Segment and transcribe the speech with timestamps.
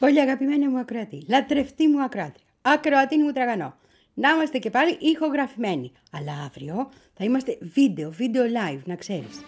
[0.00, 3.74] Πολύ αγαπημένη μου ακροατή, λατρευτή μου ακράτρια, ακροατή μου τραγανό.
[4.14, 5.92] Να είμαστε και πάλι ηχογραφημένοι.
[6.12, 9.42] Αλλά αύριο θα είμαστε βίντεο, βίντεο live, να ξέρεις.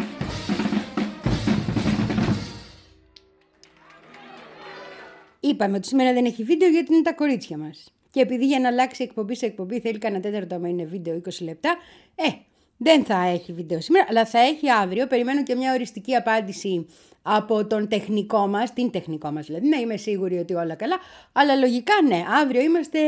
[5.41, 7.93] Είπαμε ότι σήμερα δεν έχει βίντεο γιατί είναι τα κορίτσια μας.
[8.11, 11.45] Και επειδή για να αλλάξει εκπομπή σε εκπομπή θέλει κανένα τέταρτο άμα είναι βίντεο 20
[11.45, 11.77] λεπτά,
[12.15, 12.29] ε,
[12.77, 15.07] δεν θα έχει βίντεο σήμερα, αλλά θα έχει αύριο.
[15.07, 16.87] Περιμένω και μια οριστική απάντηση
[17.23, 20.97] από τον τεχνικό μας, την τεχνικό μας δηλαδή, να είμαι σίγουρη ότι όλα καλά.
[21.33, 22.99] Αλλά λογικά ναι, αύριο είμαστε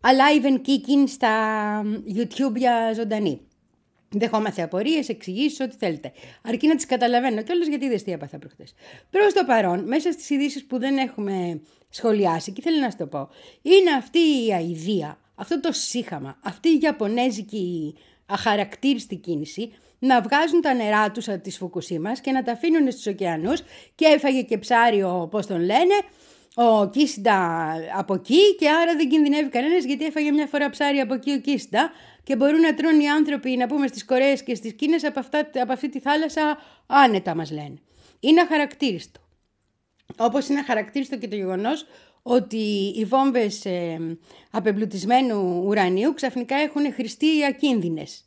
[0.00, 1.32] alive and kicking στα
[2.16, 3.40] YouTube για ζωντανή.
[4.12, 6.12] Δεχόμαστε απορίες, εξηγήσεις, ό,τι θέλετε.
[6.42, 8.74] Αρκεί να τις καταλαβαίνω κιόλας γιατί δεν τι έπαθα προχτές.
[9.10, 13.06] Προς το παρόν, μέσα στις ειδήσεις που δεν έχουμε σχολιάσει, και θέλω να σου το
[13.06, 13.28] πω,
[13.62, 17.94] είναι αυτή η αηδία, αυτό το σύχαμα, αυτή η Ιαπωνέζικη
[18.26, 23.06] αχαρακτήριστη κίνηση να βγάζουν τα νερά τους από τις Φουκουσίμας και να τα αφήνουν στους
[23.06, 23.62] ωκεανούς
[23.94, 25.94] και έφαγε και ψάριο, πώς τον λένε,
[26.54, 31.14] ο Κίσιντα από εκεί και άρα δεν κινδυνεύει κανένας γιατί έφαγε μια φορά ψάρι από
[31.14, 31.90] εκεί ο Κίσιντα
[32.22, 35.50] και μπορούν να τρώνε οι άνθρωποι να πούμε στις Κορέες και στις Κίνες από, αυτά,
[35.54, 37.74] από αυτή τη θάλασσα άνετα μας λένε.
[38.20, 39.20] Είναι αχαρακτήριστο.
[40.16, 41.86] Όπως είναι αχαρακτήριστο και το γεγονός
[42.22, 44.16] ότι οι βόμβες ε,
[44.50, 48.24] απεμπλουτισμένου ουρανίου ξαφνικά έχουν χρηστεί ακίνδυνες.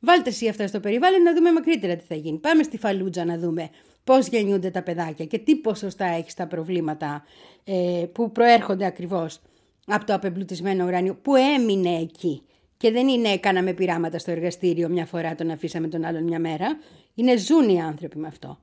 [0.00, 2.38] Βάλτε εσύ αυτά στο περιβάλλον να δούμε μακρύτερα τι θα γίνει.
[2.38, 3.70] Πάμε στη Φαλούτζα να δούμε
[4.04, 7.24] πώς γεννιούνται τα παιδάκια και τι ποσοστά έχει τα προβλήματα
[7.64, 9.40] ε, που προέρχονται ακριβώς
[9.86, 12.42] από το απεμπλουτισμένο ουράνιο που έμεινε εκεί.
[12.76, 16.78] Και δεν είναι έκαναμε πειράματα στο εργαστήριο μια φορά τον αφήσαμε τον άλλον μια μέρα.
[17.14, 18.58] Είναι ζουν οι άνθρωποι με αυτό.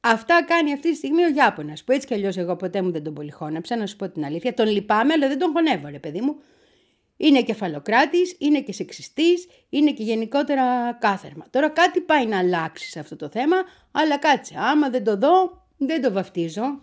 [0.00, 3.02] Αυτά κάνει αυτή τη στιγμή ο Ιάπωνα, που έτσι κι αλλιώς εγώ ποτέ μου δεν
[3.02, 4.54] τον πολυχώνεψα, να σου πω την αλήθεια.
[4.54, 6.36] Τον λυπάμαι, αλλά δεν τον χωνεύω, ρε παιδί μου.
[7.22, 11.46] Είναι κεφαλοκράτης, είναι και σεξιστής, είναι και γενικότερα κάθερμα.
[11.50, 13.56] Τώρα κάτι πάει να αλλάξει σε αυτό το θέμα,
[13.92, 16.80] αλλά κάτσε, άμα δεν το δω, δεν το βαφτίζω.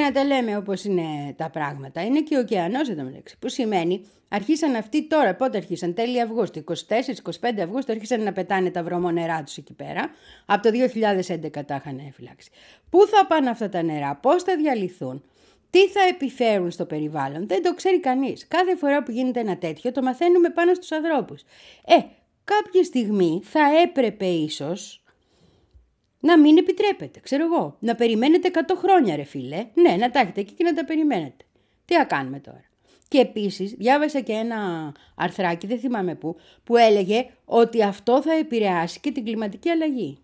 [0.00, 2.04] Να τα λέμε όπως είναι τα πράγματα.
[2.04, 3.38] Είναι και ο ωκεανός εδώ μεταξύ.
[3.38, 5.34] Που σημαίνει αρχίσαν αυτοί τώρα.
[5.34, 6.64] Πότε αρχίσαν, τέλη Αυγούστου.
[6.66, 10.10] 24-25 Αυγούστου αρχίσαν να πετάνε τα βρωμονερά τους εκεί πέρα.
[10.46, 12.50] Από το 2011 τα είχαν φυλάξει.
[12.90, 15.22] Πού θα πάνε αυτά τα νερά, πώς θα διαλυθούν;
[15.70, 18.46] Τι θα επιφέρουν στο περιβάλλον, δεν το ξέρει κανείς.
[18.48, 21.42] Κάθε φορά που γίνεται ένα τέτοιο το μαθαίνουμε πάνω στους ανθρώπους.
[21.86, 21.96] Ε,
[22.44, 24.99] κάποια στιγμή θα έπρεπε ίσως
[26.20, 27.76] να μην επιτρέπετε, ξέρω εγώ.
[27.80, 29.66] Να περιμένετε 100 χρόνια ρε φίλε.
[29.74, 31.44] Ναι, να τα έχετε εκεί και να τα περιμένετε.
[31.84, 32.64] Τι θα κάνουμε τώρα.
[33.08, 39.00] Και επίσης διάβασα και ένα αρθράκι, δεν θυμάμαι πού, που έλεγε ότι αυτό θα επηρεάσει
[39.00, 40.18] και την κλιματική αλλαγή.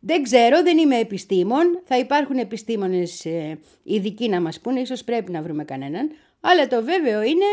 [0.00, 1.82] Δεν ξέρω, δεν είμαι επιστήμον.
[1.84, 6.10] Θα υπάρχουν επιστήμονες ε, ειδικοί να μας πούνε, ίσως πρέπει να βρούμε κανέναν.
[6.40, 7.44] Αλλά το βέβαιο είναι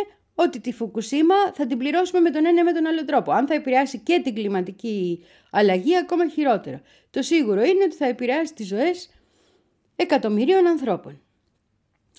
[0.41, 3.31] ότι τη Φουκουσίμα θα την πληρώσουμε με τον ένα ή με τον άλλο τρόπο.
[3.31, 6.81] Αν θα επηρεάσει και την κλιματική αλλαγή, ακόμα χειρότερο.
[7.09, 9.09] Το σίγουρο είναι ότι θα επηρεάσει τις ζωές
[9.95, 11.21] εκατομμυρίων ανθρώπων.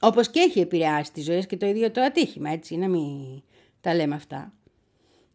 [0.01, 3.43] Όπως και έχει επηρεάσει τις ζωές και το ίδιο το ατύχημα, έτσι, να μην
[3.81, 4.53] τα λέμε αυτά.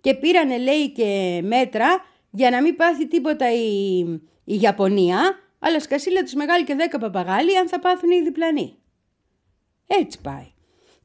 [0.01, 3.97] Και πήρανε, λέει, και μέτρα για να μην πάθει τίποτα η,
[4.43, 8.77] η Ιαπωνία, αλλά σκασίλα τους μεγάλη και δέκα παπαγάλοι αν θα πάθουν οι διπλανοί.
[9.87, 10.51] Έτσι πάει.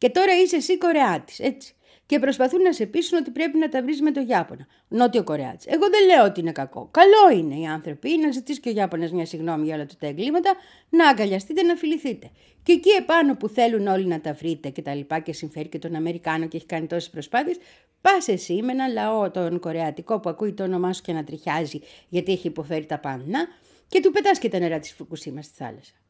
[0.03, 1.75] Και τώρα είσαι εσύ Κορεάτης, έτσι.
[2.07, 4.67] Και προσπαθούν να σε πείσουν ότι πρέπει να τα βρεις με το Ιάπωνα.
[4.89, 5.67] Νότιο Κορεάτης.
[5.67, 6.89] Εγώ δεν λέω ότι είναι κακό.
[6.91, 10.55] Καλό είναι οι άνθρωποι να ζητήσει και ο Ιάπωνας μια συγγνώμη για όλα τα εγκλήματα,
[10.89, 12.31] να αγκαλιαστείτε, να φιληθείτε.
[12.63, 15.79] Και εκεί επάνω που θέλουν όλοι να τα βρείτε και τα λοιπά και συμφέρει και
[15.79, 17.57] τον Αμερικάνο και έχει κάνει τόσες προσπάθειες,
[18.01, 21.81] πας εσύ με ένα λαό τον Κορεατικό που ακούει το όνομά σου και να τριχιάζει
[22.09, 23.49] γιατί έχει υποφέρει τα πάντα
[23.89, 26.02] και του πετάς και τα νερά της Φουκουσίμα στη θάλασσα.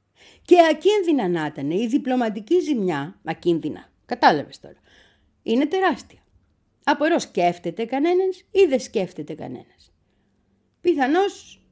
[0.44, 4.80] Και ακίνδυνα να ήταν η διπλωματική ζημιά, ακίνδυνα, κατάλαβες τώρα,
[5.42, 6.18] είναι τεράστια.
[6.84, 9.92] Απορώ σκέφτεται κανένας ή δεν σκέφτεται κανένας.
[10.80, 11.62] Πιθανώς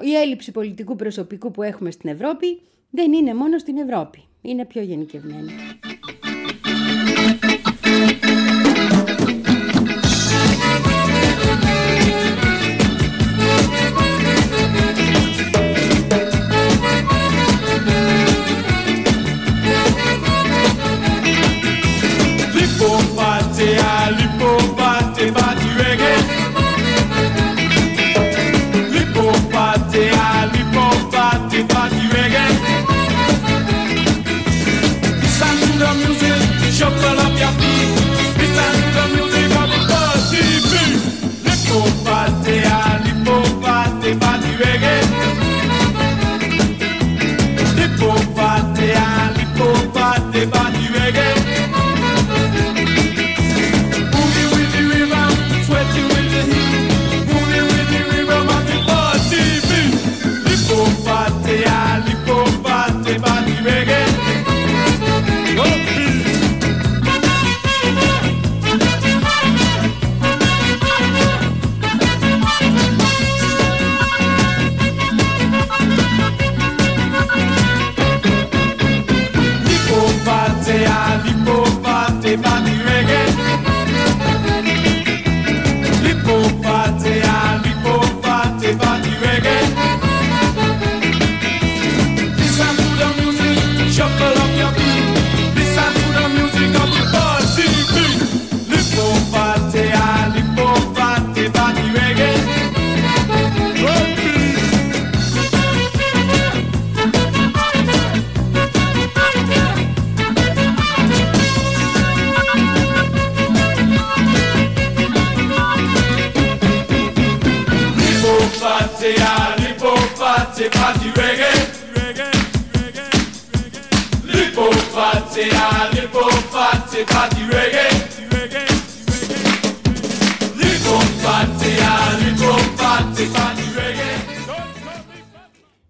[0.00, 4.24] η έλλειψη πολιτικού προσωπικού που έχουμε στην Ευρώπη δεν είναι μόνο στην Ευρώπη.
[4.42, 5.52] Είναι πιο γενικευμένη.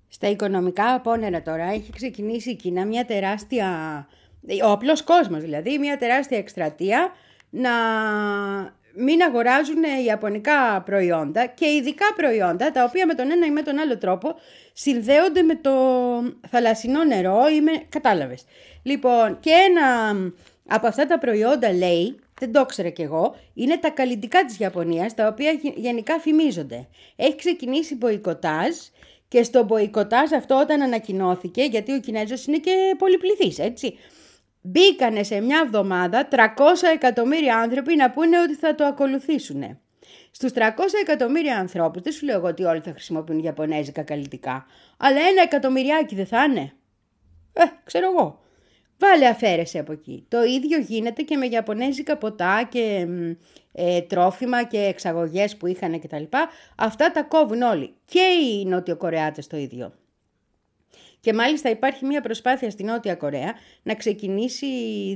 [0.09, 3.69] Στα οικονομικά απόνερα τώρα έχει ξεκινήσει η Κίνα μια τεράστια,
[4.67, 7.13] ο απλός κόσμος δηλαδή, μια τεράστια εκστρατεία
[7.51, 7.71] να
[8.95, 13.79] μην αγοράζουν ιαπωνικά προϊόντα και ειδικά προϊόντα τα οποία με τον ένα ή με τον
[13.79, 14.35] άλλο τρόπο
[14.73, 15.73] συνδέονται με το
[16.49, 17.73] θαλασσινό νερό ή με...
[17.89, 18.45] κατάλαβες.
[18.83, 20.17] Λοιπόν, και ένα
[20.69, 25.15] από αυτά τα προϊόντα λέει, δεν το ήξερα κι εγώ, είναι τα καλλιτικά της Ιαπωνίας,
[25.15, 26.89] τα οποία γενικά φημίζονται.
[27.17, 28.75] Έχει ξεκινήσει μποϊκοτάζ
[29.29, 33.99] και στο μποϊκοτάζ αυτό όταν ανακοινώθηκε, γιατί ο Κινέζος είναι και πολυπληθής, έτσι,
[34.61, 36.37] μπήκανε σε μια εβδομάδα 300
[36.95, 39.79] εκατομμύρια άνθρωποι να πούνε ότι θα το ακολουθήσουν.
[40.31, 40.59] Στους 300
[41.01, 44.67] εκατομμύρια ανθρώπους, δεν σου λέω εγώ ότι όλοι θα χρησιμοποιούν Ιαπωνέζικα καλλιτικά,
[44.97, 46.73] αλλά ένα εκατομμυριάκι δεν θα είναι.
[47.53, 48.41] Ε, ξέρω εγώ.
[49.01, 50.25] Βάλε αφαίρεση από εκεί.
[50.29, 53.07] Το ίδιο γίνεται και με Ιαπωνέζικα ποτά και
[53.73, 56.23] ε, τρόφιμα και εξαγωγές που είχαν κτλ.
[56.77, 57.95] Αυτά τα κόβουν όλοι.
[58.05, 59.93] Και οι Νότιο-Κορεάτες το ίδιο.
[61.21, 64.67] Και μάλιστα υπάρχει μια προσπάθεια στη Νότια Κορέα να ξεκινήσει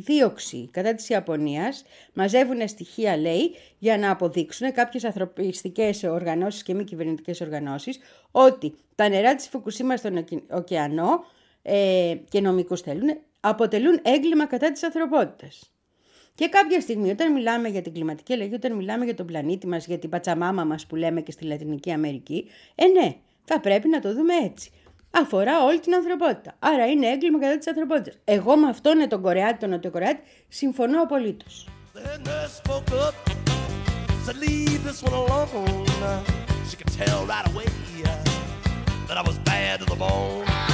[0.05, 1.85] δίωξη κατά της Ιαπωνίας.
[2.13, 7.99] Μαζεύουν στοιχεία, λέει, για να αποδείξουν κάποιες ανθρωπιστικές οργανώσεις και μη κυβερνητικές οργανώσεις
[8.31, 11.25] ότι τα νερά της Φουκουσίμα στον ωκεανό
[11.63, 15.73] ε, και νομικούς θέλουν, αποτελούν έγκλημα κατά της ανθρωπότητας.
[16.35, 19.87] Και κάποια στιγμή όταν μιλάμε για την κλιματική αλλαγή, όταν μιλάμε για τον πλανήτη μας,
[19.87, 24.01] για την πατσαμάμα μας που λέμε και στη Λατινική Αμερική, ε ναι, θα πρέπει να
[24.01, 24.71] το δούμε έτσι
[25.15, 26.55] αφορά όλη την ανθρωπότητα.
[26.59, 28.15] Άρα είναι έγκλημα κατά της ανθρωπότητας.
[28.25, 31.69] Εγώ με αυτόν τον Κορεάτη, τον Νοτιοκορεάτη, συμφωνώ απολύτως.
[39.45, 40.74] Bad to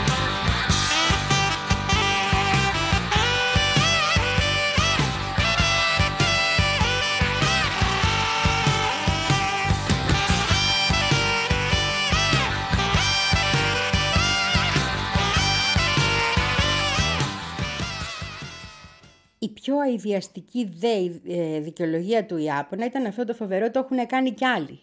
[19.81, 20.95] Αειδιαστική δε
[21.27, 24.79] ε, δικαιολογία του Ιάπωνα ήταν αυτό το φοβερό το έχουν κάνει κι άλλοι.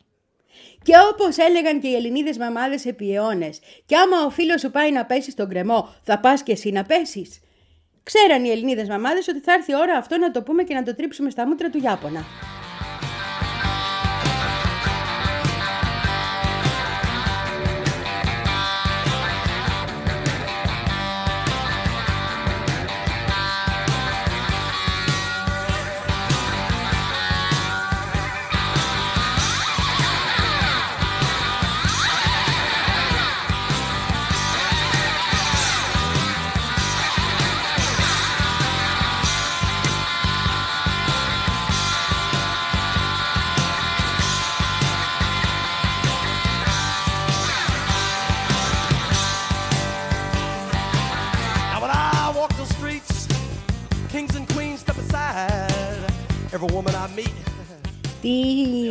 [0.83, 4.93] Και όπως έλεγαν και οι Ελληνίδες μαμάδες επί αιώνες, και άμα ο φίλος σου πάει
[4.93, 7.41] να πέσει στον κρεμό, θα πας και εσύ να πέσεις.
[8.03, 10.83] Ξέραν οι Ελληνίδες μαμάδες ότι θα έρθει η ώρα αυτό να το πούμε και να
[10.83, 12.25] το τρίψουμε στα μούτρα του Ιάπωνα.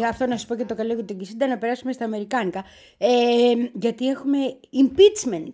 [0.07, 2.63] Αυτό να σου πω και το καλό για τον Κισίντα να περάσουμε στα Αμερικάνικα.
[2.97, 3.07] Ε,
[3.73, 4.37] γιατί έχουμε
[4.73, 5.53] impeachment.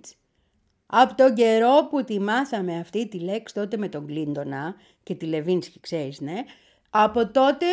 [0.86, 5.25] Από τον καιρό που τη μάθαμε αυτή τη λέξη τότε με τον Κλίντονα και τη
[5.25, 6.43] Λεβίνσκι, ξέρεις, ναι,
[6.89, 7.65] από τότε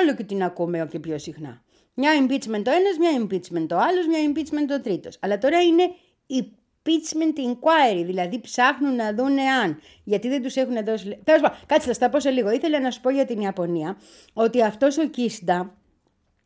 [0.00, 1.62] όλο και την ακούμε και πιο συχνά.
[1.94, 5.18] Μια impeachment το ένας, μια impeachment το άλλος, μια impeachment το τρίτος.
[5.20, 5.82] Αλλά τώρα είναι
[6.28, 9.80] impeachment inquiry, δηλαδή ψάχνουν να δουν αν.
[10.04, 11.18] Γιατί δεν τους έχουν δώσει.
[11.24, 12.50] Τέλος πάντων, κάτσε, θα στα πω σε λίγο.
[12.50, 13.96] Ήθελα να σου πω για την Ιαπωνία
[14.32, 15.76] ότι αυτός ο Κίσντα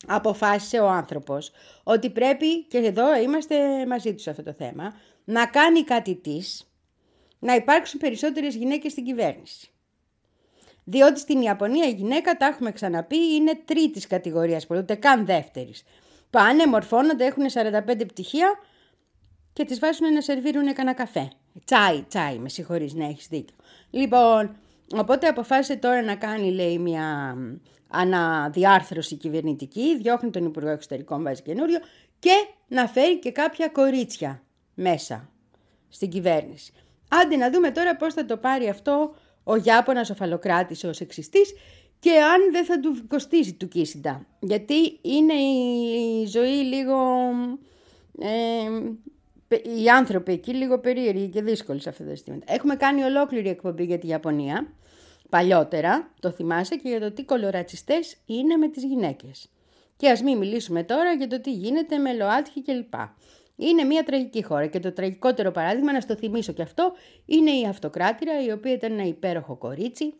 [0.06, 1.50] αποφάσισε ο άνθρωπος
[1.82, 6.72] ότι πρέπει, και εδώ είμαστε μαζί τους σε αυτό το θέμα, να κάνει κάτι της,
[7.38, 9.70] να υπάρξουν περισσότερες γυναίκες στην κυβέρνηση.
[10.84, 15.84] Διότι στην Ιαπωνία η γυναίκα, τα έχουμε ξαναπεί, είναι τρίτης κατηγορίας, ούτε καν δεύτερης.
[16.30, 18.58] Πάνε, μορφώνονται, έχουν 45 πτυχία
[19.52, 21.30] και τις βάζουν να σερβίρουν κανένα καφέ.
[21.64, 23.56] Τσάι, τσάι, με συγχωρείς, να έχεις δίκιο.
[23.90, 24.56] Λοιπόν,
[24.96, 27.36] οπότε αποφάσισε τώρα να κάνει, λέει, μια
[27.88, 31.78] αναδιάρθρωση κυβερνητική, διώχνει τον Υπουργό Εξωτερικών, βάζει καινούριο
[32.18, 34.42] και να φέρει και κάποια κορίτσια
[34.74, 35.30] μέσα
[35.88, 36.72] στην κυβέρνηση.
[37.08, 39.14] Άντε να δούμε τώρα πώς θα το πάρει αυτό
[39.44, 41.54] ο Γιάπωνας ο Φαλοκράτης ο σεξιστής
[41.98, 44.26] και αν δεν θα του κοστίσει του Κίσιντα.
[44.40, 46.96] Γιατί είναι η ζωή λίγο...
[48.20, 48.68] Ε,
[49.80, 52.52] οι άνθρωποι εκεί λίγο περίεργοι και δύσκολοι σε αυτά τα ζητήματα.
[52.52, 54.72] Έχουμε κάνει ολόκληρη εκπομπή για τη Ιαπωνία,
[55.28, 59.48] παλιότερα, το θυμάσαι, και για το τι κολορατσιστές είναι με τις γυναίκες.
[59.96, 62.94] Και ας μην μιλήσουμε τώρα για το τι γίνεται με ΛΟΑΤΧΙ κλπ.
[63.56, 66.92] Είναι μια τραγική χώρα και το τραγικότερο παράδειγμα, να στο θυμίσω και αυτό,
[67.24, 70.14] είναι η Αυτοκράτηρα, η οποία ήταν ένα υπέροχο κορίτσι,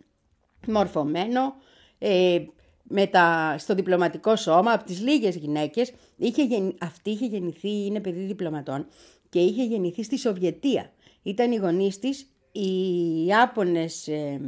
[0.67, 1.55] μορφωμένο,
[1.99, 2.45] ε,
[2.83, 8.21] με τα, στο διπλωματικό σώμα, από τις λίγες γυναίκες, είχε, αυτή είχε γεννηθεί, είναι παιδί
[8.21, 8.87] διπλωματών,
[9.29, 10.93] και είχε γεννηθεί στη Σοβιετία.
[11.23, 14.41] Ήταν οι γονείς της οι Ιάπωνες ε,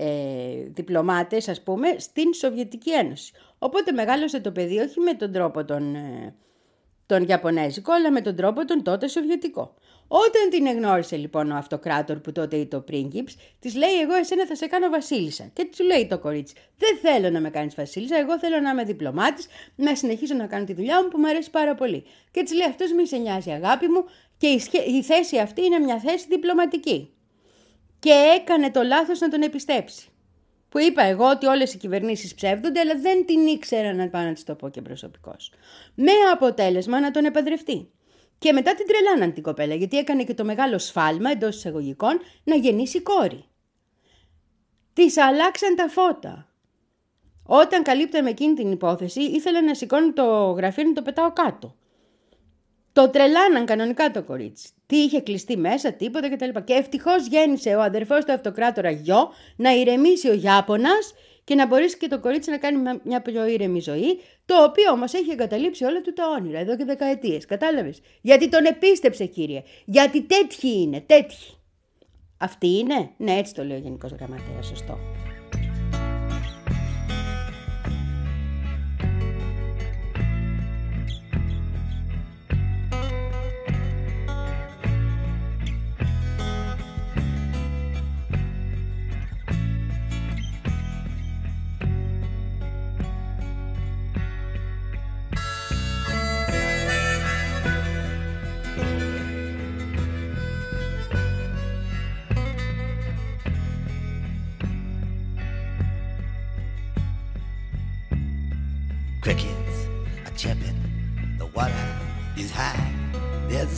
[0.00, 3.32] ε, διπλωμάτες, ας πούμε, στην Σοβιετική Ένωση.
[3.58, 6.34] Οπότε μεγάλωσε το παιδί όχι με τον τρόπο τον, ε,
[7.06, 9.74] τον Ιαπωνέζικο, αλλά με τον τρόπο τον τότε Σοβιετικό.
[10.08, 14.46] Όταν την εγνώρισε λοιπόν ο αυτοκράτορ που τότε ήταν ο πρίγκιπς, της λέει: Εγώ εσένα
[14.46, 15.50] θα σε κάνω βασίλισσα.
[15.52, 18.84] Και του λέει το κορίτσι: Δεν θέλω να με κάνεις βασίλισσα, εγώ θέλω να είμαι
[18.84, 22.04] διπλωμάτης, να συνεχίσω να κάνω τη δουλειά μου που μου αρέσει πάρα πολύ.
[22.30, 24.04] Και της λέει: Αυτός μη σε νοιάζει, αγάπη μου,
[24.38, 24.46] και
[24.86, 27.14] η θέση αυτή είναι μια θέση διπλωματική.
[28.00, 30.08] Και έκανε το λάθος να τον επιστέψει.
[30.68, 34.32] Που είπα εγώ ότι όλες οι κυβερνήσεις ψεύδονται, αλλά δεν την ήξερα να πάω να
[34.32, 35.52] της το πω και προσωπικώς.
[35.94, 37.90] Με αποτέλεσμα να τον επαδρευτεί.
[38.38, 42.54] Και μετά την τρελάναν την κοπέλα, γιατί έκανε και το μεγάλο σφάλμα εντός εισαγωγικών να
[42.54, 43.44] γεννήσει κόρη.
[44.92, 46.48] Της αλλάξαν τα φώτα.
[47.46, 51.74] Όταν καλύπταμε εκείνη την υπόθεση, ήθελα να σηκώνω το γραφείο να το πετάω κάτω.
[52.92, 54.68] Το τρελάναν κανονικά το κορίτσι.
[54.86, 56.58] Τι είχε κλειστεί μέσα, τίποτα κτλ.
[56.64, 60.90] Και ευτυχώς γέννησε ο αδερφός του αυτοκράτορα γιο να ηρεμήσει ο Ιάπωνα
[61.44, 65.12] και να μπορέσει και το κορίτσι να κάνει μια πιο ήρεμη ζωή, το οποίο όμως
[65.12, 67.46] έχει εγκαταλείψει όλα του τα όνειρα εδώ και δεκαετίες.
[67.46, 69.62] Κατάλαβες; Γιατί τον επίστεψε, κύριε.
[69.84, 71.58] Γιατί τέτοιοι είναι, τέτοιοι.
[72.38, 74.98] Αυτή είναι; Ναι, έτσι το λέει ο Γενικός Γραμματέας, σωστό.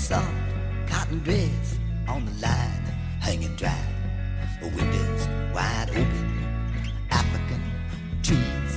[0.03, 0.27] soft
[0.89, 2.85] cotton dress on the line,
[3.21, 3.87] hanging dry.
[4.61, 6.29] The windows wide open,
[7.09, 7.63] African
[8.21, 8.73] trees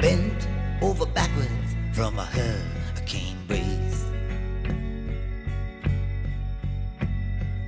[0.00, 0.48] bent
[0.82, 4.04] over backwards from a hurricane breeze.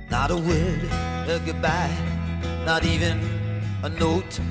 [0.09, 0.83] Not a word,
[1.29, 1.97] of goodbye,
[2.65, 3.21] not even
[3.83, 4.41] a note.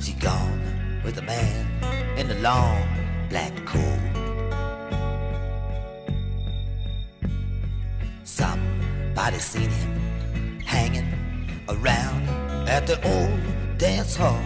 [0.00, 0.62] She gone
[1.04, 1.66] with a man
[2.16, 2.82] in the long
[3.28, 4.19] black coat.
[9.20, 11.12] Everybody's seen him hanging
[11.68, 12.26] around
[12.66, 13.38] at the old
[13.76, 14.42] dance hall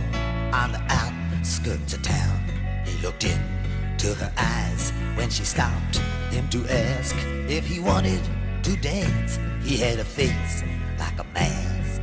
[0.53, 2.41] on the outskirts of town.
[2.85, 5.99] He looked into her eyes when she stopped
[6.33, 7.15] him to ask
[7.49, 8.21] if he wanted
[8.65, 9.39] to dance.
[9.63, 10.65] He had a face
[10.99, 12.03] like a mask.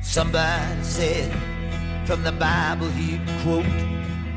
[0.00, 1.32] Somebody said
[2.06, 3.66] from the Bible he'd quote,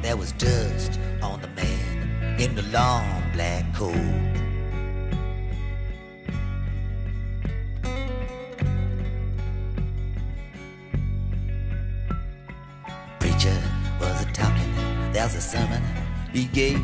[0.02, 4.39] there was dust on the man in the long black coat.
[15.40, 15.82] A sermon
[16.34, 16.82] he gave.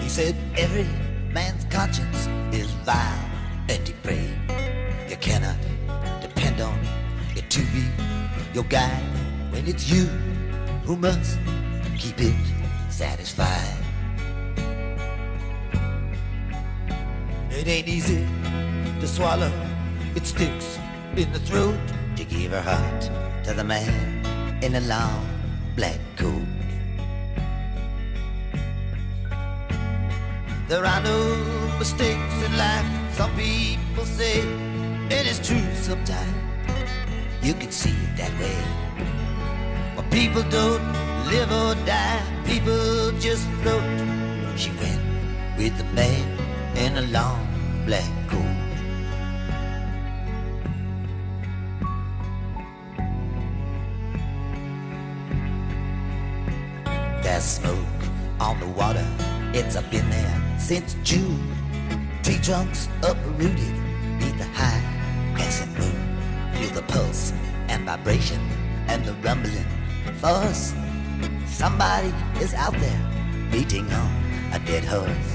[0.00, 0.88] He said every
[1.30, 3.24] man's conscience is vile
[3.68, 4.50] and depraved.
[5.10, 5.58] You cannot
[6.22, 6.78] depend on
[7.36, 7.84] it to be
[8.54, 9.04] your guide
[9.52, 10.04] when it's you
[10.86, 11.38] who must
[11.98, 12.46] keep it
[12.88, 13.76] satisfied.
[17.50, 18.26] It ain't easy
[19.00, 19.52] to swallow,
[20.14, 20.78] it sticks
[21.14, 21.78] in the throat
[22.16, 23.02] to give her heart
[23.44, 23.92] to the man
[24.64, 25.26] in a long
[25.76, 26.57] black coat.
[30.68, 31.18] There are no
[31.78, 36.34] mistakes in life, some people say, and it's true sometimes.
[37.40, 38.60] You can see it that way.
[39.96, 40.84] But people don't
[41.32, 43.82] live or die, people just float.
[44.58, 45.00] She went
[45.56, 46.36] with the man
[46.76, 47.48] in a long
[47.86, 48.44] black coat.
[57.22, 58.00] There's smoke
[58.38, 59.08] on the water,
[59.54, 61.40] it's up in there since June.
[62.22, 63.56] Tree trunks uprooted
[64.18, 64.82] beneath the high
[65.34, 65.98] crescent moon.
[66.52, 67.32] Feel the pulse
[67.68, 68.38] and vibration
[68.86, 69.64] and the rumbling
[70.20, 70.74] force.
[71.46, 73.00] Somebody is out there
[73.50, 74.10] beating on
[74.52, 75.30] a dead horse.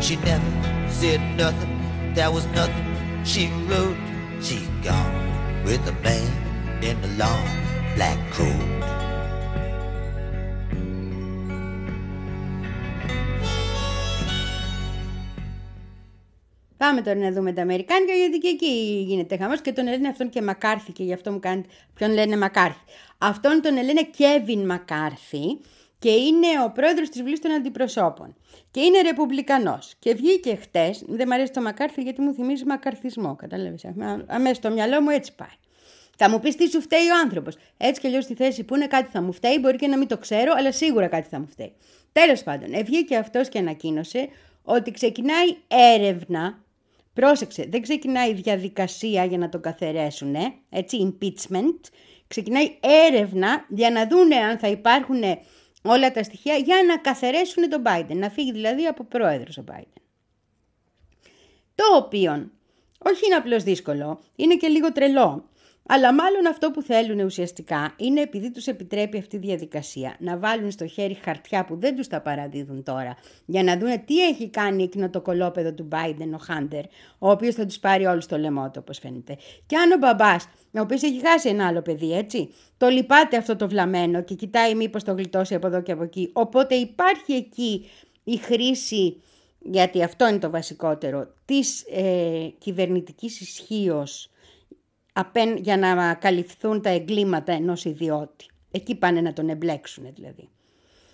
[0.00, 0.52] She never
[0.88, 2.86] said nothing, there was nothing
[3.24, 3.98] she wrote.
[4.40, 6.30] She gone with a man
[6.80, 7.48] in the long
[7.96, 8.77] black coat.
[16.88, 20.28] Πάμε τώρα να δούμε τα Αμερικάνικα γιατί και εκεί γίνεται χαμός και τον λένε αυτόν
[20.28, 22.84] και Μακάρθη και γι' αυτό μου κάνει ποιον λένε Μακάρθη.
[23.18, 25.60] Αυτόν τον λένε Κέβιν Μακάρθη
[25.98, 28.36] και είναι ο πρόεδρος της Βουλής των Αντιπροσώπων.
[28.70, 29.94] Και είναι ρεπουμπλικανός.
[29.98, 33.36] Και βγήκε χτες, δεν μου αρέσει το Μακάρθη γιατί μου θυμίζει μακαρθισμό.
[33.36, 33.84] Κατάλαβες.
[34.26, 35.56] Αμέσω στο μυαλό μου έτσι πάει.
[36.16, 37.56] Θα μου πεις τι σου φταίει ο άνθρωπος.
[37.76, 40.08] Έτσι κι αλλιώς στη θέση που είναι κάτι θα μου φταίει, μπορεί και να μην
[40.08, 41.72] το ξέρω, αλλά σίγουρα κάτι θα μου φταίει.
[42.12, 44.28] Τέλος πάντων, βγήκε αυτός και ανακοίνωσε
[44.62, 46.66] ότι ξεκινάει έρευνα
[47.20, 50.34] Πρόσεξε, δεν ξεκινάει διαδικασία για να τον καθαιρέσουν,
[50.70, 51.80] έτσι, impeachment.
[52.28, 55.22] Ξεκινάει έρευνα για να δούνε αν θα υπάρχουν
[55.82, 60.00] όλα τα στοιχεία για να καθαιρέσουν τον Biden, να φύγει δηλαδή από πρόεδρος ο Biden.
[61.74, 62.50] Το οποίο
[62.98, 65.48] όχι είναι απλώς δύσκολο, είναι και λίγο τρελό.
[65.90, 70.70] Αλλά μάλλον αυτό που θέλουν ουσιαστικά είναι επειδή τους επιτρέπει αυτή η διαδικασία να βάλουν
[70.70, 74.82] στο χέρι χαρτιά που δεν τους τα παραδίδουν τώρα για να δουν τι έχει κάνει
[74.82, 76.84] εκείνο το κολόπεδο του Biden, ο Χάντερ,
[77.18, 79.36] ο οποίος θα τους πάρει όλους το λαιμό του όπως φαίνεται.
[79.66, 83.56] Και αν ο μπαμπάς, ο οποίος έχει χάσει ένα άλλο παιδί έτσι, το λυπάται αυτό
[83.56, 86.30] το βλαμμένο και κοιτάει μήπως το γλιτώσει από εδώ και από εκεί.
[86.32, 87.88] Οπότε υπάρχει εκεί
[88.24, 89.22] η χρήση
[89.58, 94.30] γιατί αυτό είναι το βασικότερο, της ε, κυβερνητικής ισχύως
[95.56, 98.46] για να καλυφθούν τα εγκλήματα ενός ιδιώτη.
[98.70, 100.48] Εκεί πάνε να τον εμπλέξουν δηλαδή.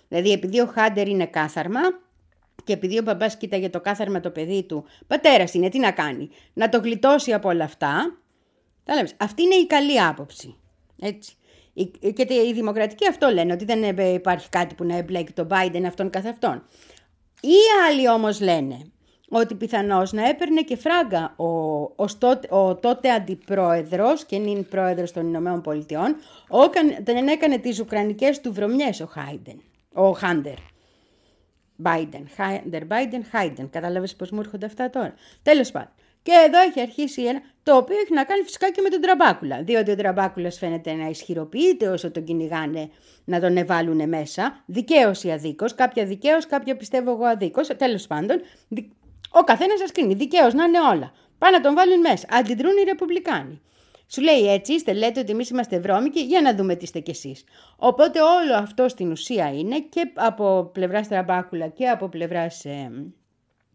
[0.07, 1.79] Δηλαδή επειδή ο Χάντερ είναι κάθαρμα
[2.63, 6.29] και επειδή ο μπαμπάς κοίταγε το κάθαρμα το παιδί του, πατέρας είναι, τι να κάνει,
[6.53, 8.17] να το γλιτώσει από όλα αυτά.
[9.17, 10.55] Αυτή είναι η καλή άποψη.
[10.99, 11.35] Έτσι.
[12.15, 16.09] Και οι δημοκρατικοί αυτό λένε, ότι δεν υπάρχει κάτι που να εμπλέκει τον Biden αυτόν
[16.09, 16.63] καθ' αυτόν.
[17.41, 18.77] Οι άλλοι όμως λένε
[19.29, 25.27] ότι πιθανώς να έπαιρνε και φράγκα ο, ο, ο τότε αντιπρόεδρος και νυν πρόεδρος των
[25.27, 26.15] Ηνωμένων Πολιτειών
[26.47, 29.61] όταν έκανε τις ουκρανικές του βρωμιές ο Χάιντεν,
[29.93, 30.57] ο Χάντερ.
[31.83, 33.69] Biden, Χάιντερ, Biden, Χάιντεν.
[33.69, 35.13] Κατάλαβες πώς μου έρχονται αυτά τώρα.
[35.41, 35.91] Τέλος πάντων.
[36.21, 39.63] Και εδώ έχει αρχίσει ένα, το οποίο έχει να κάνει φυσικά και με τον Τραμπάκουλα.
[39.63, 42.89] Διότι ο Τραμπάκουλας φαίνεται να ισχυροποιείται όσο τον κυνηγάνε
[43.25, 44.63] να τον εβάλουν μέσα.
[44.65, 45.75] Δικαίω ή αδίκως.
[45.75, 47.67] Κάποια δικαίως, κάποια πιστεύω εγώ αδίκως.
[47.67, 48.41] Τέλος πάντων,
[49.31, 50.13] ο καθένας σα κρίνει.
[50.13, 51.13] Δικαίως να είναι όλα.
[51.37, 52.27] Πάνε να τον βάλουν μέσα.
[52.29, 53.61] Αντιδρούν οι Ρεπουμπλικάνοι.
[54.07, 57.11] Σου λέει έτσι, είστε, λέτε ότι εμείς είμαστε βρώμικοι, για να δούμε τι είστε κι
[57.11, 57.43] εσείς.
[57.75, 62.89] Οπότε όλο αυτό στην ουσία είναι και από πλευρά Τραμπάκουλα και από πλευρά ε,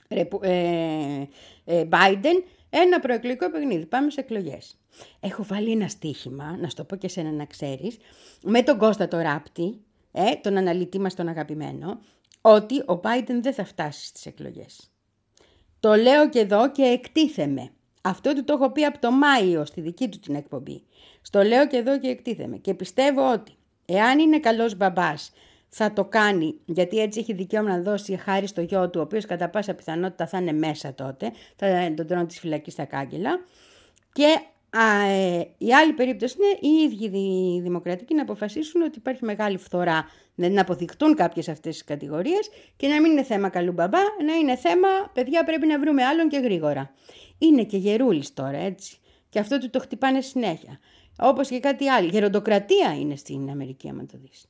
[0.08, 1.26] ε,
[1.64, 3.86] ε, Biden ένα προεκλογικό παιχνίδι.
[3.86, 4.78] Πάμε σε εκλογές.
[5.20, 7.96] Έχω βάλει ένα στοίχημα, να σου το πω και σένα να ξέρεις,
[8.42, 9.80] με τον Κώστα το Ράπτη,
[10.12, 12.00] ε, τον αναλυτή μας τον αγαπημένο,
[12.40, 14.90] ότι ο Biden δεν θα φτάσει στις εκλογές.
[15.80, 17.70] Το λέω και εδώ και εκτίθεμαι.
[18.02, 20.82] Αυτό του το έχω πει από το Μάιο στη δική του την εκπομπή.
[21.22, 22.56] Στο λέω και εδώ και εκτίθεμαι.
[22.56, 23.52] Και πιστεύω ότι
[23.84, 25.32] εάν είναι καλός μπαμπάς
[25.68, 29.26] θα το κάνει γιατί έτσι έχει δικαίωμα να δώσει χάρη στο γιο του ο οποίος
[29.26, 31.32] κατά πάσα πιθανότητα θα είναι μέσα τότε.
[31.56, 33.40] Θα τον τρώνε της φυλακής στα κάγκελα.
[34.12, 34.40] Και
[34.70, 39.56] Α, ε, η άλλη περίπτωση είναι οι ίδιοι οι δημοκρατικοί να αποφασίσουν ότι υπάρχει μεγάλη
[39.56, 40.04] φθορά,
[40.40, 44.34] δηλαδή να αποδεικτούν κάποιες αυτές τις κατηγορίες και να μην είναι θέμα καλού μπαμπά, να
[44.34, 46.94] είναι θέμα παιδιά πρέπει να βρούμε άλλον και γρήγορα.
[47.38, 48.98] Είναι και γερούλης τώρα έτσι
[49.28, 50.78] και αυτό του το χτυπάνε συνέχεια.
[51.18, 52.08] Όπως και κάτι άλλο.
[52.08, 54.44] Γεροντοκρατία είναι στην Αμερική άμα το δεις.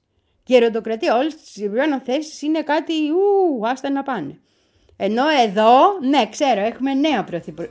[0.46, 1.68] Γεροντοκρατία, όλες τις
[2.04, 4.38] θέσεις είναι κάτι ου, άστα να πάνε.
[4.96, 7.70] Ενώ εδώ, ναι ξέρω, έχουμε νέα πρωθυπουργό.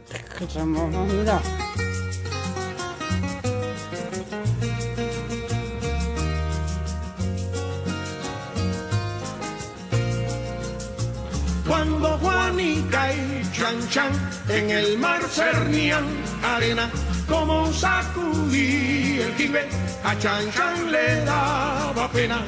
[13.70, 14.12] Chan Chan
[14.50, 16.04] en el mar cernían
[16.44, 16.90] arena,
[17.28, 19.70] como sacudí el jibe,
[20.04, 22.42] a Chan Chan le daba pena.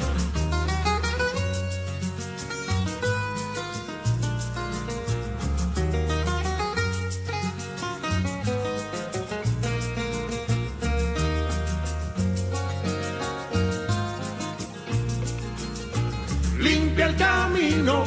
[16.58, 18.06] Limpia el camino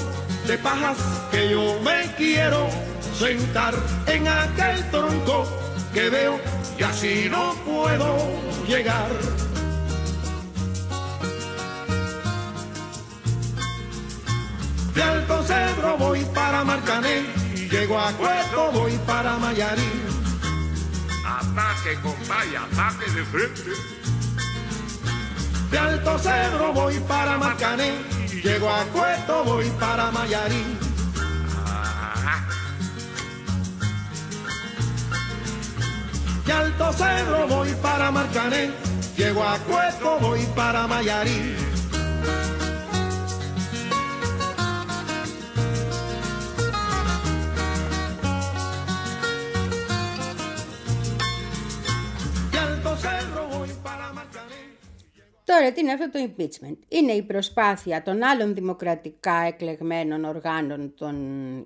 [0.48, 0.98] de pajas
[1.30, 3.74] que yo me quiero sentar
[4.06, 5.46] en aquel tronco
[5.92, 6.40] que veo
[6.78, 8.16] y así no puedo
[8.66, 9.08] llegar.
[14.94, 17.24] De Alto Cedro voy para Marcané
[17.54, 20.02] y llego a Cueto voy para Mayarín.
[21.26, 23.70] Ataque, compadre, ataque de frente.
[25.70, 27.94] De Alto Cedro voy para Marcané
[28.32, 30.83] y llego a Cueto voy para Mayarín.
[36.46, 38.62] De Alto Cedro voy para Marcané,
[39.16, 41.56] llego a Cueto voy para Mayarín.
[52.52, 54.60] De Alto Cedro voy para Marcané.
[55.44, 61.14] Τώρα τι είναι αυτό το impeachment; Είναι η προσπάθεια των άλλων δημοκρατικά εκλεγμένων οργάνων των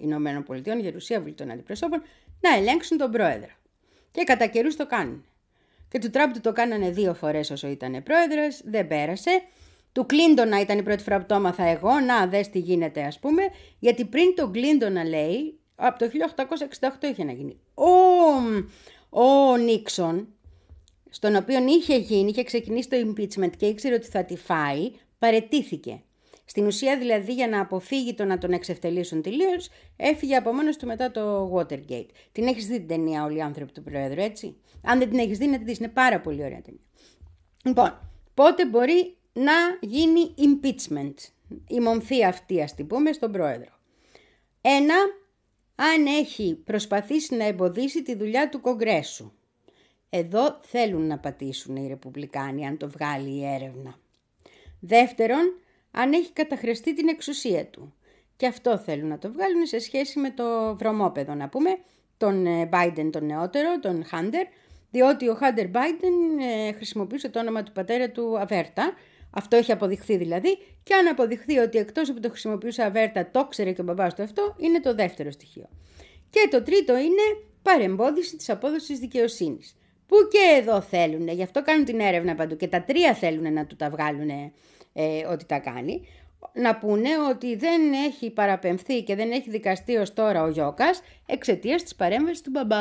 [0.01, 2.03] Ηνωμένων Πολιτειών, Γερουσία Βουλή των Αντιπροσώπων,
[2.41, 3.58] να ελέγξουν τον πρόεδρο.
[4.19, 5.25] Και κατά καιρούς το κάνουν.
[5.89, 9.43] Και του Τραμπ του το κάνανε δύο φορές όσο ήταν πρόεδρος, δεν πέρασε.
[9.93, 13.19] Του Κλίντονα ήταν η πρώτη φορά που το έμαθα εγώ, να δες τι γίνεται ας
[13.19, 13.43] πούμε,
[13.79, 16.11] γιατί πριν τον Κλίντονα λέει, από το
[17.01, 17.61] 1868 είχε να γίνει.
[17.75, 17.91] Ο,
[19.23, 20.29] ο Νίξον,
[21.11, 26.03] στον οποίο είχε γίνει, είχε ξεκινήσει το impeachment και ήξερε ότι θα τη φάει, παρετήθηκε.
[26.51, 30.87] Στην ουσία δηλαδή για να αποφύγει το να τον εξευτελίσουν τελείως, έφυγε από μόνος του
[30.87, 32.09] μετά το Watergate.
[32.33, 35.39] Την έχεις δει την ταινία Όλοι οι άνθρωποι του Πρόεδρου, έτσι; Αν δεν την έχεις
[35.39, 35.79] δει, να την δεις.
[35.79, 36.81] Είναι πάρα πολύ ωραία ταινία.
[37.65, 41.15] Λοιπόν, πότε μπορεί να γίνει impeachment,
[41.69, 43.79] η μομφή αυτή, ας την πούμε, στον Πρόεδρο.
[44.61, 44.95] Ένα,
[45.75, 49.33] αν έχει προσπαθήσει να εμποδίσει τη δουλειά του Κογκρέσου.
[50.11, 53.99] Εδώ θέλουν να πατήσουν οι Ρεπουμπλικάνοι αν το βγάλει η έρευνα.
[54.81, 57.95] Δεύτερον, αν έχει καταχρεστεί την εξουσία του.
[58.37, 61.79] Και αυτό θέλουν να το βγάλουν σε σχέση με το βρωμόπεδο, να πούμε,
[62.17, 64.47] τον ε, Biden τον νεότερο, τον Χάντερ,
[64.91, 68.93] διότι ο Χάντερ Biden ε, χρησιμοποιούσε το όνομα του πατέρα του Αβέρτα.
[69.31, 73.75] Αυτό έχει αποδειχθεί δηλαδή και αν αποδειχθεί ότι εκτός από το χρησιμοποιούσε Αβέρτα το ξέρει
[73.75, 75.69] και ο μπαμπάς του αυτό, είναι το δεύτερο στοιχείο.
[76.31, 77.23] Και το τρίτο είναι
[77.63, 79.77] παρεμπόδιση της απόδοσης δικαιοσύνης.
[80.07, 83.67] Που και εδώ θέλουν, γι' αυτό κάνουν την έρευνα παντού και τα τρία θέλουν να
[83.67, 84.31] του τα βγάλουν
[85.01, 86.07] ε, ότι τα κάνει.
[86.53, 91.83] Να πούνε ότι δεν έχει παραπεμφθεί και δεν έχει δικαστεί ως τώρα ο Γιώκας εξαιτίας
[91.83, 92.77] της παρέμβασης του μπαμπά.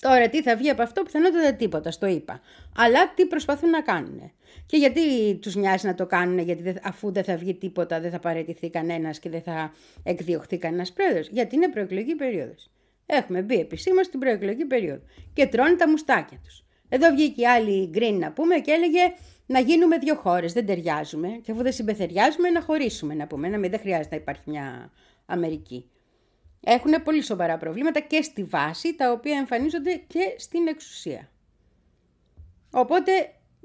[0.00, 2.40] Τώρα τι θα βγει από αυτό, πιθανότατα τίποτα, στο είπα.
[2.76, 4.32] Αλλά τι προσπαθούν να κάνουν.
[4.66, 8.10] Και γιατί τους νοιάζει να το κάνουν, γιατί δεν- αφού δεν θα βγει τίποτα, δεν
[8.10, 11.28] θα παραιτηθεί κανένας και δεν θα εκδιωχθεί κανένας πρόεδρος.
[11.28, 12.70] Γιατί είναι προεκλογική περίοδος.
[13.06, 15.02] Έχουμε μπει επισήμως στην προεκλογική περίοδο.
[15.32, 16.64] Και τρώνε τα μουστάκια τους.
[16.88, 19.00] Εδώ βγήκε η άλλη Green να πούμε και έλεγε
[19.46, 21.28] να γίνουμε δύο χώρες, δεν ταιριάζουμε.
[21.28, 24.92] Και αφού δεν συμπεθεριάζουμε να χωρίσουμε να πούμε, να μην δεν χρειάζεται να υπάρχει μια
[25.26, 25.90] Αμερική
[26.68, 31.30] έχουν πολύ σοβαρά προβλήματα και στη βάση, τα οποία εμφανίζονται και στην εξουσία.
[32.70, 33.12] Οπότε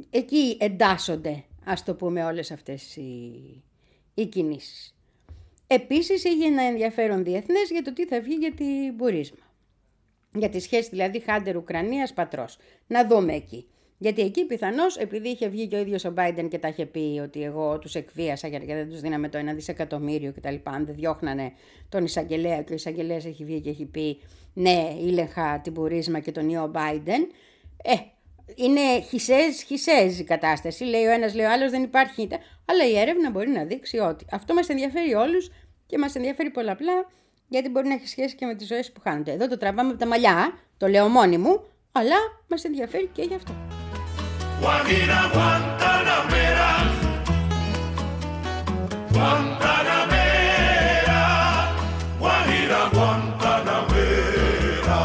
[0.10, 3.64] εκεί εντάσσονται, ας το πούμε, όλες αυτές οι,
[4.14, 4.96] οι κινήσεις.
[5.68, 9.46] Επίσης έγινε ένα ενδιαφέρον διεθνές για το τι θα βγει για την μπουρίσμα.
[10.34, 12.58] Για τη σχέση δηλαδή Χάντερ-Ουκρανίας πατρός.
[12.88, 13.68] Να δούμε εκεί.
[14.02, 17.22] Γιατί εκεί πιθανώς, επειδή είχε βγει και ο ίδιος ο Biden και τα είχε πει
[17.24, 20.56] ότι εγώ τους εκβίασα γιατί δεν τους δίναμε το ένα δισεκατομμύριο κτλ.
[20.64, 21.52] Αν δεν διώχνανε
[21.90, 24.20] τον εισαγγελέα και ο εισαγγελέας έχει βγει και έχει πει
[24.54, 27.28] ναι, ήλεγχα την πουρίσμα και τον ιό Biden.
[27.84, 27.94] Ε,
[28.56, 30.84] είναι χισέζ, χισέζ η κατάσταση.
[30.84, 32.28] Λέει ο ένας, λέει ο άλλος, δεν υπάρχει.
[32.66, 34.26] Αλλά η έρευνα μπορεί να δείξει ότι.
[34.32, 35.52] Αυτό μας ενδιαφέρει όλους
[35.86, 37.08] και μας ενδιαφέρει πολλαπλά
[37.48, 39.32] γιατί μπορεί να έχει σχέση και με τις ζωές που χάνονται.
[39.32, 42.16] Εδώ το τραβάμε από τα μαλλιά, το λέω μόνη μου, αλλά
[42.48, 43.71] μας ενδιαφέρει και γι' αυτό.
[44.62, 46.70] Guajira Guantanamera,
[49.12, 51.22] Guantanamera,
[52.20, 55.02] Guajira Guantanamera.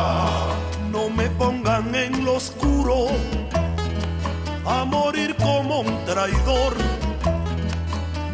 [0.92, 3.06] no me pongan en lo oscuro
[4.66, 6.76] a morir como un traidor.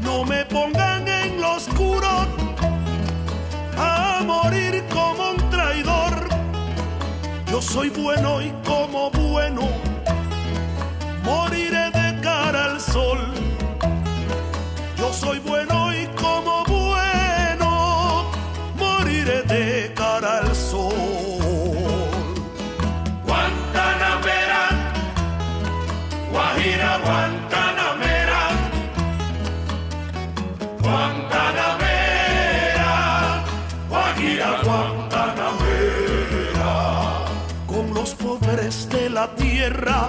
[0.03, 2.27] No me pongan en lo oscuro
[3.79, 6.27] a morir como un traidor.
[7.49, 9.92] Yo soy bueno y como bueno
[11.25, 13.19] moriré de cara al sol.
[14.97, 18.31] Yo soy bueno y como bueno
[18.77, 20.93] moriré de cara al sol.
[23.27, 24.69] Guantanamera,
[26.31, 28.43] Guajira Guantanamera,
[30.81, 33.45] Guantanamera,
[33.89, 36.73] Guajira Guantanamera.
[37.67, 40.09] con los pobres de la tierra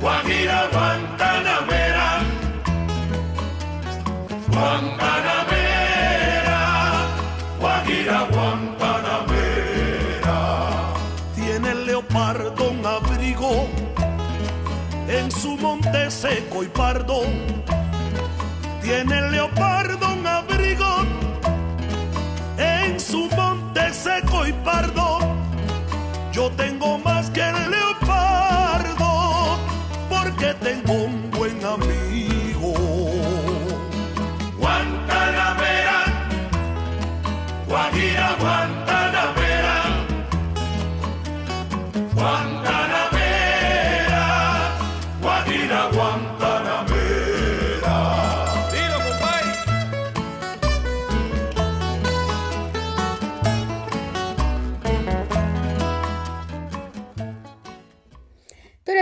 [0.00, 2.20] Guajira, Guantanamera,
[4.48, 6.60] Guantanamera,
[7.58, 10.38] Guajira, Guantanamera.
[11.34, 13.66] Tiene el leopardo un abrigo
[15.08, 17.22] en su monte seco y pardo.
[18.80, 21.04] Tiene el leopardo un abrigo
[22.56, 25.18] en su monte seco y pardo.
[26.32, 28.07] Yo tengo más que el leopardo
[30.38, 32.72] porque tengo un buen amigo.
[34.56, 36.04] Guantanamera,
[37.66, 38.77] Guajira, Guantanamera,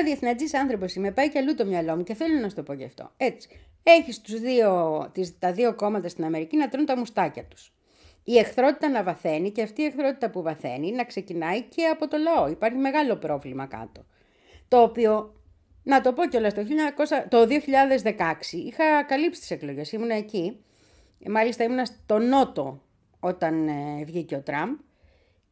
[0.07, 2.73] διεθνατζή άνθρωπος είμαι, πάει και αλλού το μυαλό μου και θέλω να σου το πω
[2.73, 3.11] γι' αυτό.
[3.17, 3.49] Έτσι.
[3.83, 7.73] Έχεις τους δύο, τις, τα δύο κόμματα στην Αμερική να τρώνε τα μουστάκια τους.
[8.25, 12.17] Η εχθρότητα να βαθαίνει και αυτή η εχθρότητα που βαθαίνει να ξεκινάει και από το
[12.17, 12.49] λαό.
[12.49, 14.05] Υπάρχει μεγάλο πρόβλημα κάτω.
[14.69, 15.35] Το οποίο,
[15.83, 20.65] να το πω κιόλας, το, 1900, το 2016 είχα καλύψει τις εκλογές, ήμουν εκεί.
[21.21, 22.83] Ε, Μάλιστα ήμουν στο Νότο
[23.21, 24.77] όταν ε, βγήκε ο Τραμπ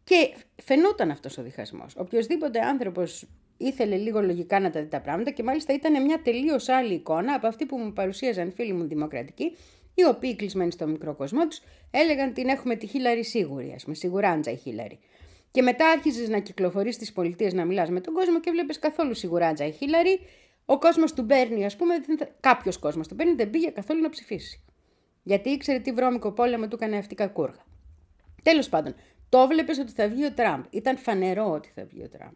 [0.04, 1.94] και φαινόταν αυτός ο διχασμός.
[1.96, 6.68] Οποιοδήποτε άνθρωπος ήθελε λίγο λογικά να τα δει τα πράγματα και μάλιστα ήταν μια τελείως
[6.68, 9.56] άλλη εικόνα από αυτή που μου παρουσίαζαν φίλοι μου δημοκρατικοί,
[9.94, 13.94] οι οποίοι κλεισμένοι στο μικρό κόσμο τους έλεγαν την έχουμε τη Χίλαρη σίγουρη, ας πούμε,
[13.94, 14.98] σιγουράντζα η Χίλαρη.
[15.50, 19.14] Και μετά άρχιζες να κυκλοφορείς στις πολιτείες να μιλάς με τον κόσμο και βλέπεις καθόλου
[19.14, 20.20] σιγουράντζα η Χίλαρη.
[20.64, 21.94] Ο κόσμος του παίρνει, ας πούμε,
[22.40, 24.60] κάποιος κόσμος του παίρνει, δεν πήγε καθόλου να ψηφίσει.
[25.22, 27.64] Γιατί ήξερε τι βρώμικο πόλεμο του έκανε αυτή η κακούργα.
[28.42, 28.94] Τέλος πάντων,
[29.28, 30.64] το βλέπεις ότι θα βγει ο Τραμπ.
[30.70, 32.32] Ήταν φανερό ότι θα βγει ο Τραμπ.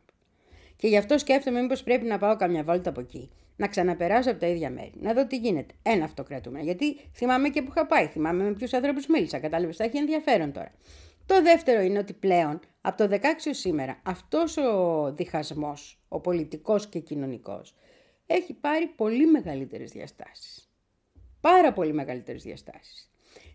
[0.78, 3.30] Και γι' αυτό σκέφτομαι μήπως πρέπει να πάω καμιά βόλτα από εκεί.
[3.56, 4.92] Να ξαναπεράσω από τα ίδια μέρη.
[5.00, 5.74] Να δω τι γίνεται.
[5.82, 6.60] Ένα αυτό κρατούμε.
[6.60, 8.06] Γιατί θυμάμαι και που είχα πάει.
[8.06, 9.38] Θυμάμαι με ποιους ανθρώπους μίλησα.
[9.38, 10.72] Κατάλαβες, θα έχει ενδιαφέρον τώρα.
[11.26, 16.86] Το δεύτερο είναι ότι πλέον από το 16 ως σήμερα αυτός ο διχασμός, ο πολιτικός
[16.86, 17.74] και κοινωνικός,
[18.26, 20.70] έχει πάρει πολύ μεγαλύτερες διαστάσεις.
[21.40, 23.10] Πάρα πολύ μεγαλύτερες διαστάσεις.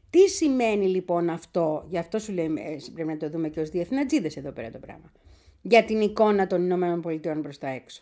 [0.10, 3.70] Τι σημαίνει λοιπόν αυτό, γι' αυτό σου λέει, ε, πρέπει να το δούμε και ως
[3.70, 5.12] διεθνατζίδες εδώ πέρα το πράγμα,
[5.66, 8.02] για την εικόνα των Ηνωμένων Πολιτειών προς τα έξω.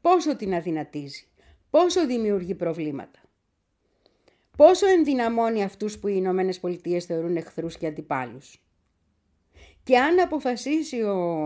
[0.00, 1.26] Πόσο την αδυνατίζει,
[1.70, 3.18] πόσο δημιουργεί προβλήματα.
[4.56, 8.62] Πόσο ενδυναμώνει αυτούς που οι Ηνωμένες Πολιτείες θεωρούν εχθρούς και αντιπάλους.
[9.82, 11.44] Και αν αποφασίσει ο,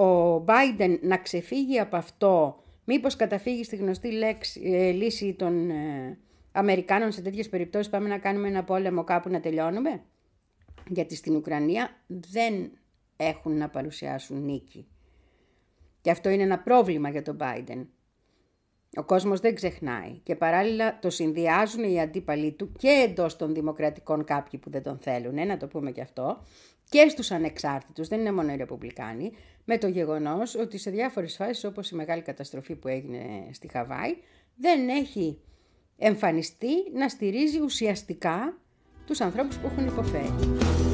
[0.00, 6.18] ο Biden να ξεφύγει από αυτό, μήπως καταφύγει στη γνωστή λέξη, ε, λύση των ε,
[6.52, 10.02] Αμερικάνων σε τέτοιες περιπτώσεις πάμε να κάνουμε ένα πόλεμο κάπου να τελειώνουμε;
[10.88, 12.70] Γιατί στην Ουκρανία δεν
[13.16, 14.86] έχουν να παρουσιάσουν νίκη.
[16.00, 17.86] Και αυτό είναι ένα πρόβλημα για τον Biden.
[18.96, 24.24] Ο κόσμος δεν ξεχνάει και παράλληλα το συνδυάζουν οι αντίπαλοι του και εντός των δημοκρατικών
[24.24, 26.42] κάποιοι που δεν τον θέλουν, να το πούμε και αυτό,
[26.88, 29.32] και στους ανεξάρτητους, δεν είναι μόνο οι Ρεπουμπλικάνοι,
[29.64, 34.16] με το γεγονός ότι σε διάφορες φάσεις όπως η μεγάλη καταστροφή που έγινε στη Χαβάη
[34.56, 35.40] δεν έχει
[35.96, 38.58] εμφανιστεί να στηρίζει ουσιαστικά
[39.06, 40.93] τους ανθρώπους που έχουν υποφέρει.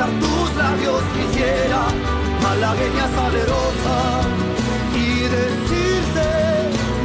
[0.00, 1.82] besar tus labios quisiera,
[2.42, 4.20] malagueña salerosa,
[4.94, 6.28] y decirte,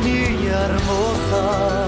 [0.03, 1.84] niña hermosa.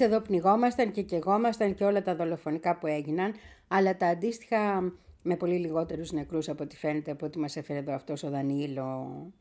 [0.00, 3.34] Εμείς εδώ πνιγόμασταν και κεγόμασταν και όλα τα δολοφονικά που έγιναν,
[3.68, 4.92] αλλά τα αντίστοιχα
[5.22, 9.32] με πολύ λιγότερους νεκρούς από ό,τι φαίνεται από ό,τι μας έφερε εδώ αυτός ο Δανίλο,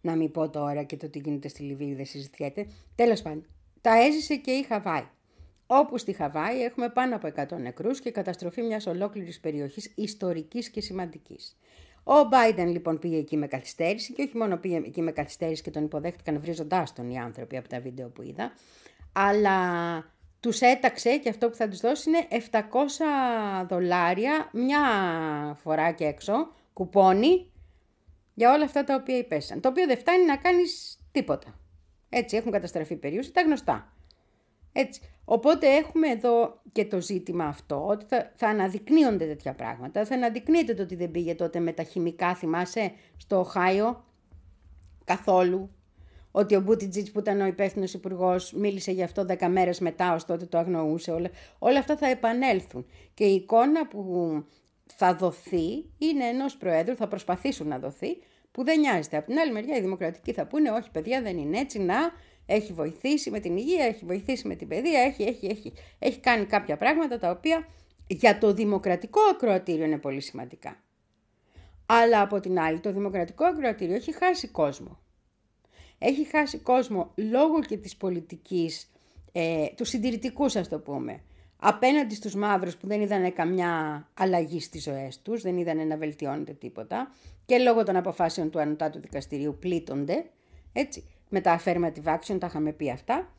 [0.00, 2.66] να μην πω τώρα και το τι γίνεται στη Λιβύη δεν συζητιέται.
[2.94, 3.46] Τέλος πάντων,
[3.80, 5.06] τα έζησε και η Χαβάη.
[5.66, 10.80] Όπου στη Χαβάη έχουμε πάνω από 100 νεκρούς και καταστροφή μιας ολόκληρης περιοχής ιστορικής και
[10.80, 11.56] σημαντικής.
[12.04, 15.70] Ο Biden λοιπόν πήγε εκεί με καθυστέρηση και όχι μόνο πήγε εκεί με καθυστέρηση και
[15.70, 18.52] τον υποδέχτηκαν βρίζοντάς τον οι άνθρωποι από τα βίντεο που είδα,
[19.20, 20.04] αλλά
[20.40, 22.60] τους έταξε και αυτό που θα τους δώσει είναι 700
[23.68, 24.80] δολάρια μια
[25.62, 26.32] φορά και έξω,
[26.72, 27.50] κουπόνι,
[28.34, 29.60] για όλα αυτά τα οποία υπέσαν.
[29.60, 31.58] Το οποίο δεν φτάνει να κάνεις τίποτα.
[32.08, 33.92] Έτσι έχουν καταστραφεί περιούσια, τα γνωστά.
[34.72, 35.00] Έτσι.
[35.24, 40.04] Οπότε έχουμε εδώ και το ζήτημα αυτό, ότι θα, θα αναδεικνύονται τέτοια πράγματα.
[40.04, 44.04] Θα αναδεικνύεται το ότι δεν πήγε τότε με τα χημικά, θυμάσαι, στο Οχάιο,
[45.04, 45.70] καθόλου.
[46.38, 50.24] Ότι ο Μπούτιτζιτ που ήταν ο υπεύθυνος υπουργός μίλησε γι' αυτό δέκα μέρες μετά, ως
[50.24, 51.10] τότε το αγνοούσε.
[51.10, 52.86] Όλα, όλα αυτά θα επανέλθουν.
[53.14, 54.02] Και η εικόνα που
[54.86, 58.16] θα δοθεί είναι ενός Προέδρου, θα προσπαθήσουν να δοθεί,
[58.50, 59.16] που δεν νοιάζεται.
[59.16, 61.96] Από την άλλη μεριά οι Δημοκρατικοί θα πούνε όχι παιδιά δεν είναι έτσι, να
[62.46, 66.44] έχει βοηθήσει με την υγεία, έχει βοηθήσει με την παιδεία, έχει, έχει, έχει, έχει κάνει
[66.44, 67.68] κάποια πράγματα τα οποία
[68.06, 70.76] για το δημοκρατικό ακροατήριο είναι πολύ σημαντικά.
[71.86, 74.98] Αλλά από την άλλη το δημοκρατικό ακροατήριο έχει χάσει κόσμο.
[75.98, 78.90] Έχει χάσει κόσμο λόγω και της πολιτικής,
[79.32, 81.20] ε, του συντηρητικού ας το πούμε,
[81.56, 86.52] απέναντι στους μαύρους που δεν είδαν καμιά αλλαγή στις ζωές τους, δεν είδαν να βελτιώνεται
[86.52, 87.10] τίποτα
[87.46, 90.24] και λόγω των αποφάσεων του Ανωτάτου Δικαστηρίου πλήττονται,
[90.72, 91.04] έτσι.
[91.28, 93.32] Με τα affirmative action, τα είχαμε πει αυτά,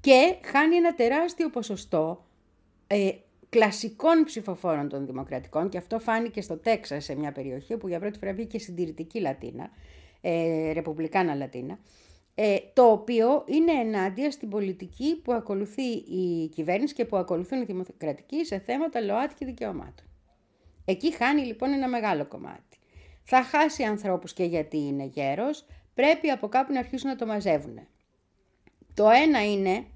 [0.00, 2.24] και χάνει ένα τεράστιο ποσοστό
[2.86, 3.10] ε,
[3.48, 8.18] κλασικών ψηφοφόρων των δημοκρατικών και αυτό φάνηκε στο Τέξας σε μια περιοχή που για πρώτη
[8.18, 9.70] φορά βγήκε συντηρητική Λατίνα,
[10.20, 11.78] ε, ρεπουμπλικάνα Λατίνα,
[12.34, 17.64] ε, το οποίο είναι ενάντια στην πολιτική που ακολουθεί η κυβέρνηση και που ακολουθούν οι
[17.64, 20.06] δημοκρατικοί σε θέματα ΛΟΑΤ και δικαιωμάτων.
[20.84, 22.78] Εκεί χάνει λοιπόν ένα μεγάλο κομμάτι.
[23.22, 27.78] Θα χάσει ανθρώπους και γιατί είναι γέρος, πρέπει από κάπου να αρχίσουν να το μαζεύουν.
[28.94, 29.86] Το ένα είναι,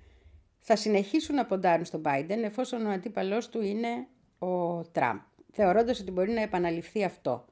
[0.58, 4.06] θα συνεχίσουν να ποντάρουν στον Biden εφόσον ο αντίπαλός του είναι
[4.38, 5.18] ο Τραμπ,
[5.52, 7.44] θεωρώντας ότι μπορεί να επαναληφθεί αυτό.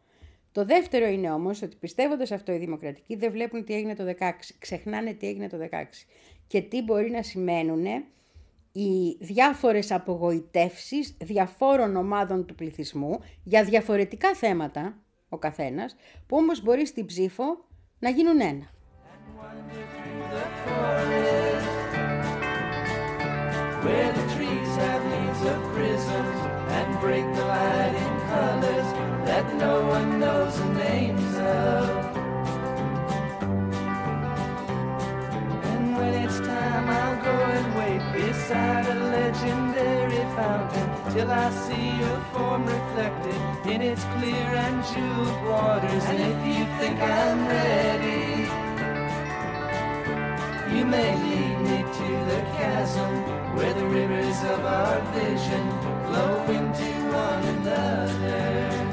[0.57, 4.30] Το δεύτερο είναι όμως ότι πιστεύοντας αυτό οι δημοκρατικοί δεν βλέπουν τι έγινε το 16,
[4.59, 5.84] ξεχνάνε τι έγινε το 16
[6.46, 7.84] και τι μπορεί να σημαίνουν
[8.72, 14.96] οι διάφορες απογοητεύσεις διαφόρων ομάδων του πληθυσμού για διαφορετικά θέματα
[15.28, 15.96] ο καθένας,
[16.26, 17.44] που όμως μπορεί στην ψήφο
[17.98, 18.70] να γίνουν ένα.
[23.84, 26.38] Where the trees have leaves of prisms
[26.78, 32.16] and break the light in colors that no one knows the names of.
[35.70, 41.88] And when it's time, I'll go and wait beside a legendary fountain till I see
[42.02, 43.40] your form reflected
[43.72, 46.04] in its clear and jeweled waters.
[46.10, 48.66] And if you think I'm ready,
[50.76, 53.12] you may lead me to the chasm
[53.56, 55.64] where the rivers of our vision
[56.06, 58.86] flow into one another.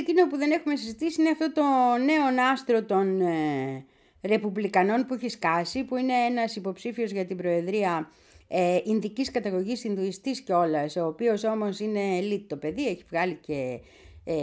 [0.00, 1.62] Εκείνο που δεν έχουμε συζητήσει είναι αυτό το
[2.04, 3.84] νέο άστρο των ε,
[4.22, 8.10] Ρεπουμπλικανών που έχει σκάσει, που είναι ένας υποψήφιος για την Προεδρία
[8.48, 13.80] ε, Ινδικής καταγωγής Ινδουιστής κιόλας, ο οποίος όμως είναι elite το παιδί, έχει βγάλει και
[14.24, 14.34] ε,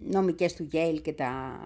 [0.00, 1.58] νομικές του Yale και τα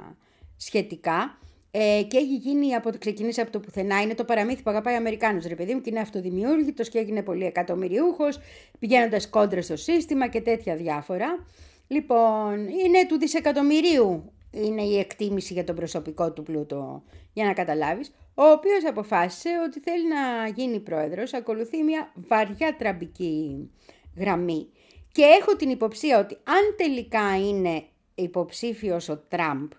[0.57, 1.39] σχετικά.
[1.72, 4.03] Ε, και έχει γίνει από το ξεκινήσει από το πουθενά.
[4.03, 7.22] Είναι το παραμύθι που αγαπάει ο Αμερικάνος, ρε παιδί μου, και είναι αυτοδημιούργητος και έγινε
[7.22, 8.39] πολύ εκατομμυριούχος,
[8.78, 11.47] πηγαίνοντας κόντρα στο σύστημα και τέτοια διάφορα.
[11.93, 18.12] Λοιπόν, είναι του δισεκατομμυρίου είναι η εκτίμηση για τον προσωπικό του πλούτο, για να καταλάβεις,
[18.34, 23.70] ο οποίος αποφάσισε ότι θέλει να γίνει πρόεδρος, ακολουθεί μια βαριά τραμπική
[24.16, 24.68] γραμμή.
[25.12, 27.84] Και έχω την υποψία ότι αν τελικά είναι
[28.14, 29.70] υποψήφιος ο Τραμπ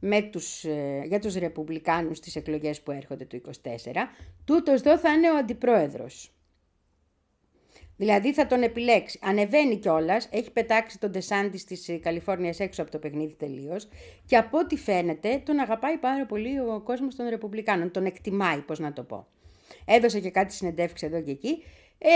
[0.00, 4.10] με τους, ε, για τους Ρεπουμπλικάνους στις εκλογές που έρχονται του 24,
[4.44, 6.32] τούτος εδώ θα είναι ο αντιπρόεδρος.
[7.98, 9.18] Δηλαδή θα τον επιλέξει.
[9.22, 13.88] Ανεβαίνει κιόλας, έχει πετάξει τον Ντεσάντη τη Καλιφόρνιας έξω από το παιχνίδι τελείως.
[14.26, 17.90] Και από ό,τι φαίνεται, τον αγαπάει πάρα πολύ ο κόσμος των Ρεπουμπλικάνων.
[17.90, 19.26] Τον εκτιμάει, πώς να το πω.
[19.84, 21.62] Έδωσε και κάτι συνεντεύξεις εδώ και εκεί.
[21.98, 22.08] Ε,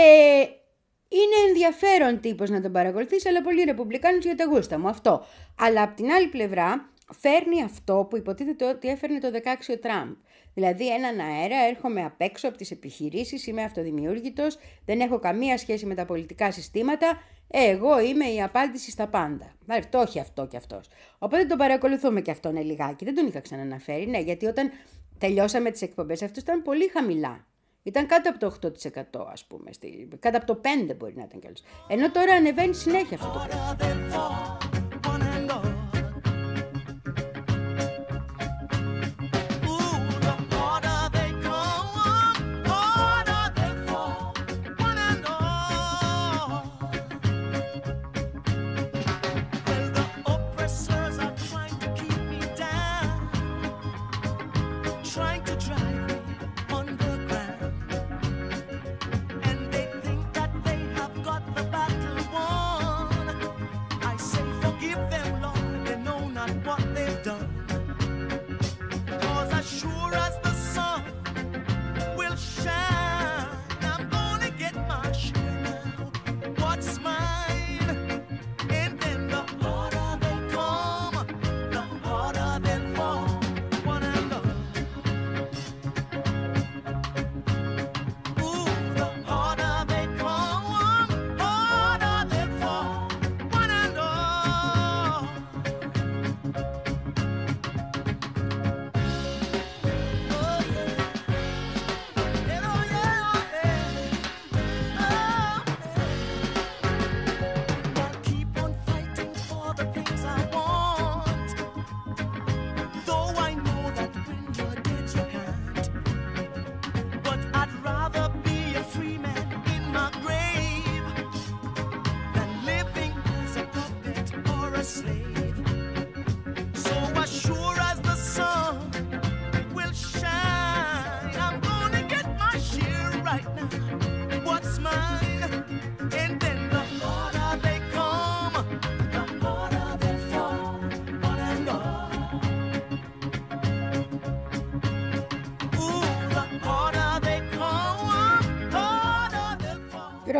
[1.07, 5.25] είναι ενδιαφέρον τύπος να τον παρακολουθείς, αλλά πολύ ρεπουμπλικάνος για τα γούστα μου, αυτό.
[5.59, 10.11] Αλλά από την άλλη πλευρά φέρνει αυτό που υποτίθεται ότι έφερνε το 16 ο Τραμπ.
[10.53, 15.85] Δηλαδή έναν αέρα, έρχομαι απ' έξω από τις επιχειρήσεις, είμαι αυτοδημιούργητος, δεν έχω καμία σχέση
[15.85, 19.53] με τα πολιτικά συστήματα, ε, εγώ είμαι η απάντηση στα πάντα.
[19.65, 20.87] Δηλαδή, το έχει αυτό και αυτός.
[21.17, 23.05] Οπότε τον παρακολουθούμε και αυτόν λιγάκι.
[23.05, 24.71] Δεν τον είχα ξαναναφέρει, ναι, γιατί όταν
[25.17, 27.45] τελειώσαμε τις εκπομπές αυτός ήταν πολύ χαμηλά.
[27.83, 31.39] Ήταν κάτω από το 8% ας πούμε, στη, κάτω από το 5% μπορεί να ήταν
[31.39, 31.63] κιόλας.
[31.87, 34.72] Ενώ τώρα ανεβαίνει συνέχεια αυτό το πράγμα.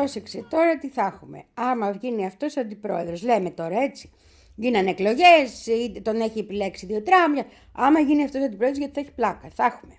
[0.03, 1.43] Πρόσεξε, τώρα τι θα έχουμε.
[1.53, 4.09] Άμα βγαίνει αυτός αντιπρόεδρος, λέμε τώρα έτσι.
[4.55, 5.67] Γίνανε εκλογές,
[6.01, 7.45] τον έχει επιλέξει δύο τράμια.
[7.73, 9.49] Άμα γίνει αυτός αντιπρόεδρος, γιατί θα έχει πλάκα.
[9.55, 9.97] Θα έχουμε.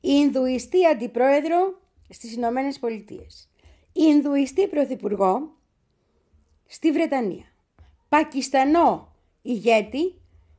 [0.00, 3.48] Ινδουιστή αντιπρόεδρο στις Ηνωμένες Πολιτείες.
[3.92, 5.56] Ινδουιστή πρωθυπουργό
[6.66, 7.44] στη Βρετανία.
[8.08, 9.12] Πακιστανό
[9.42, 10.14] ηγέτη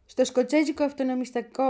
[0.06, 1.64] στο σκοτσέζικο αυτονομιστικό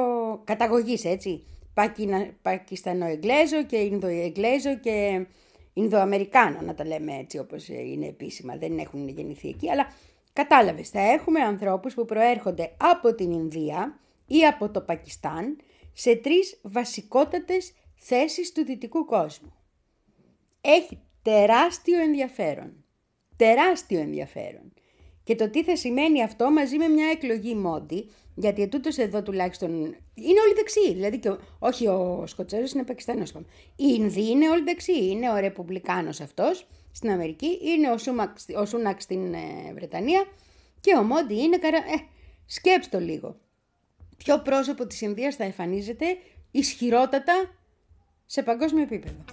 [0.43, 1.43] καταγωγής, έτσι.
[1.73, 2.27] Πακινα...
[2.41, 5.25] Πακιστανό Εγγλέζο και Ινδοεγγλέζο και
[5.73, 9.87] Ινδοαμερικάνο, να τα λέμε έτσι όπως είναι επίσημα, δεν έχουν γεννηθεί εκεί, αλλά
[10.33, 15.57] κατάλαβες, θα έχουμε ανθρώπους που προέρχονται από την Ινδία ή από το Πακιστάν
[15.93, 19.53] σε τρεις βασικότατες θέσεις του δυτικού κόσμου.
[20.61, 22.83] Έχει τεράστιο ενδιαφέρον.
[23.35, 24.73] Τεράστιο ενδιαφέρον.
[25.23, 29.71] Και το τι θα σημαίνει αυτό μαζί με μια εκλογή μόντι, γιατί ετούτος εδώ τουλάχιστον
[30.13, 30.93] είναι όλοι δεξιοί.
[30.93, 33.29] Δηλαδή, και ο- όχι ο Σκοτσέζος είναι Πακιστανός.
[33.29, 33.45] είπαμε.
[33.75, 35.07] Οι Ινδοί είναι όλοι δεξιοί.
[35.09, 39.39] Είναι ο Ρεπουμπλικάνος αυτός στην Αμερική, είναι ο, Σούμακ, ο Σούνακ στην ε,
[39.73, 40.25] Βρετανία
[40.79, 41.77] και ο Μόντι είναι καρα...
[41.77, 42.07] Ε,
[42.45, 43.37] σκέψτε το λίγο.
[44.17, 46.05] Ποιο πρόσωπο της Ινδίας θα εμφανίζεται
[46.51, 47.33] ισχυρότατα
[48.25, 49.23] σε παγκόσμιο επίπεδο;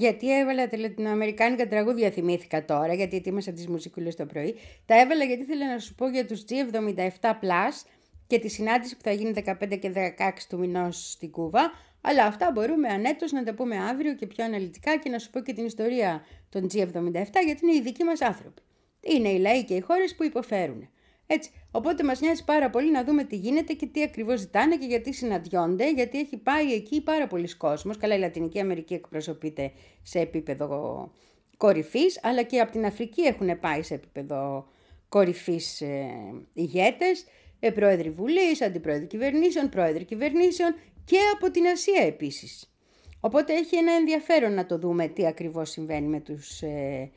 [0.00, 4.54] Γιατί έβαλα τα λατινοαμερικάνικα τραγούδια, θυμήθηκα τώρα, γιατί ετοίμασα τις μουσικούλες το πρωί.
[4.86, 7.86] Τα έβαλα γιατί ήθελα να σου πω για τους G77 Plus
[8.26, 11.72] και τη συνάντηση που θα γίνει 15 και 16 του μηνός στην Κούβα.
[12.00, 15.40] Αλλά αυτά μπορούμε ανέτος να τα πούμε αύριο και πιο αναλυτικά και να σου πω
[15.40, 18.62] και την ιστορία των G77 γιατί είναι οι δικοί μας άνθρωποι.
[19.00, 20.88] Είναι οι λαοί και οι χώρες που υποφέρουν.
[21.32, 21.50] Έτσι.
[21.70, 25.12] Οπότε μας νοιάζει πάρα πολύ να δούμε τι γίνεται και τι ακριβώς ζητάνε και γιατί
[25.12, 27.96] συναντιόνται, γιατί έχει πάει εκεί πάρα πολλοί κόσμος.
[27.96, 29.72] Καλά, η Λατινική Αμερική εκπροσωπείται
[30.02, 31.10] σε επίπεδο
[31.56, 34.68] κορυφής, αλλά και από την Αφρική έχουν πάει σε επίπεδο
[35.08, 36.10] κορυφής ε,
[36.52, 37.24] ηγέτες,
[37.60, 40.74] ε, πρόεδροι βουλής, αντιπρόεδροι κυβερνήσεων, πρόεδροι κυβερνήσεων
[41.04, 42.72] και από την Ασία επίσης.
[43.20, 47.10] Οπότε έχει ένα ενδιαφέρον να το δούμε τι ακριβώς συμβαίνει με τους ε,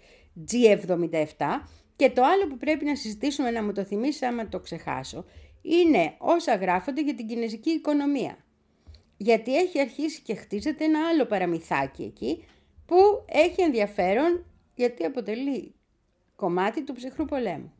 [0.52, 1.26] G77
[1.96, 5.26] και το άλλο που πρέπει να συζητήσουμε να μου το θυμίσεις άμα το ξεχάσω
[5.62, 8.38] είναι όσα γράφονται για την κινέζικη οικονομία.
[9.18, 12.44] Γιατί έχει αρχίσει και χτίζεται ένα άλλο παραμυθάκι εκεί
[12.86, 15.76] που έχει ενδιαφέρον γιατί αποτελεί
[16.36, 17.74] κομμάτι του ψυχρού πολέμου.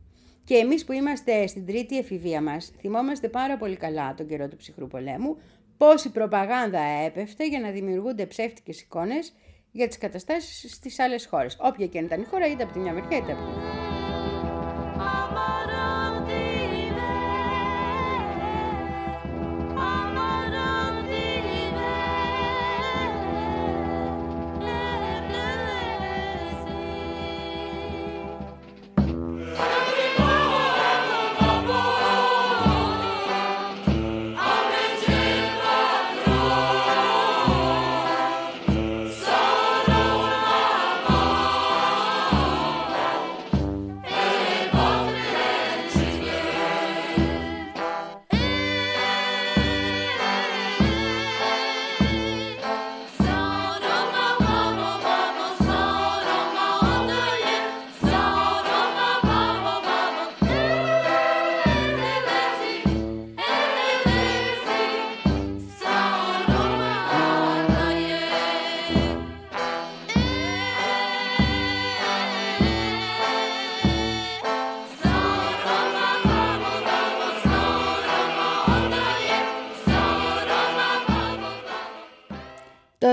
[0.44, 4.56] Και εμείς που είμαστε στην τρίτη εφηβεία μας θυμόμαστε πάρα πολύ καλά τον καιρό του
[4.56, 5.38] ψυχρού πολέμου
[5.78, 9.34] πόση προπαγάνδα έπεφτε για να δημιουργούνται ψεύτικες εικόνες
[9.72, 11.58] για τις καταστάσεις στις άλλες χώρες.
[11.60, 14.03] Όποια και αν ήταν η χώρα είτε από τη μια μεριά είτε από την άλλη.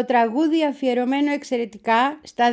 [0.00, 2.52] Το τραγούδι αφιερωμένο εξαιρετικά στα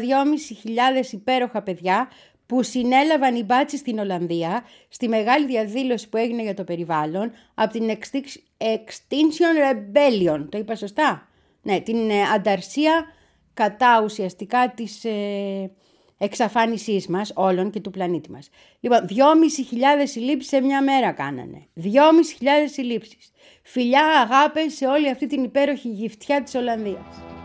[1.04, 2.10] 2.500 υπέροχα παιδιά
[2.46, 7.72] που συνέλαβαν οι μπάτσι στην Ολλανδία στη μεγάλη διαδήλωση που έγινε για το περιβάλλον από
[7.72, 10.46] την Extinct- Extinction Rebellion.
[10.50, 11.28] Το είπα σωστά;
[11.62, 13.06] Ναι, την ε, ανταρσία
[13.54, 15.72] κατά ουσιαστικά της ε,
[16.18, 18.50] εξαφάνισής μας όλων και του πλανήτη μας.
[18.80, 19.16] Λοιπόν, 2.500
[20.04, 21.68] συλλήψεις σε μια μέρα κάνανε.
[21.76, 21.90] 2.500
[22.72, 23.32] συλλήψεις.
[23.64, 27.37] Φιλιά, αγάπες σε όλη αυτή την υπέροχη γυφτιά της Ολλανδίας.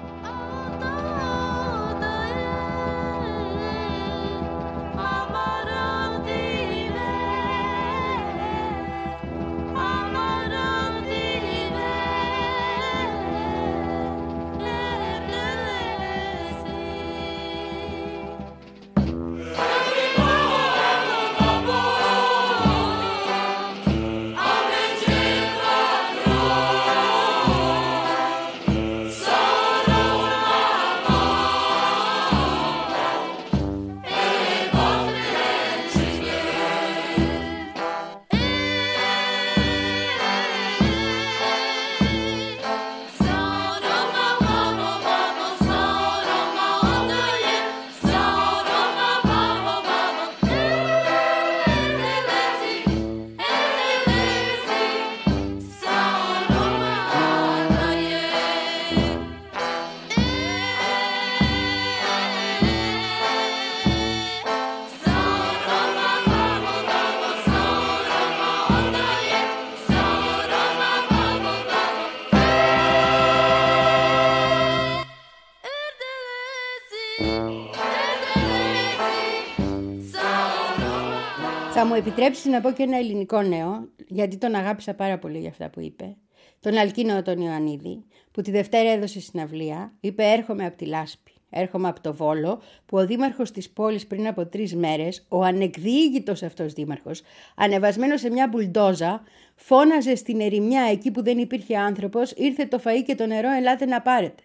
[81.83, 85.49] Θα μου επιτρέψεις να πω και ένα ελληνικό νέο, γιατί τον αγάπησα πάρα πολύ για
[85.49, 86.17] αυτά που είπε.
[86.61, 91.89] Τον Αλκίνο τον Ιωαννίδη, που τη Δευτέρα έδωσε συναυλία, είπε έρχομαι από τη Λάσπη, έρχομαι
[91.89, 96.73] από το Βόλο, που ο δήμαρχος της πόλης πριν από τρεις μέρες, ο ανεκδίγητος αυτός
[96.73, 97.23] δήμαρχος,
[97.57, 99.23] ανεβασμένος σε μια μπουλντόζα,
[99.55, 103.85] φώναζε στην ερημιά εκεί που δεν υπήρχε άνθρωπος, ήρθε το φαΐ και το νερό, ελάτε
[103.85, 104.43] να πάρετε.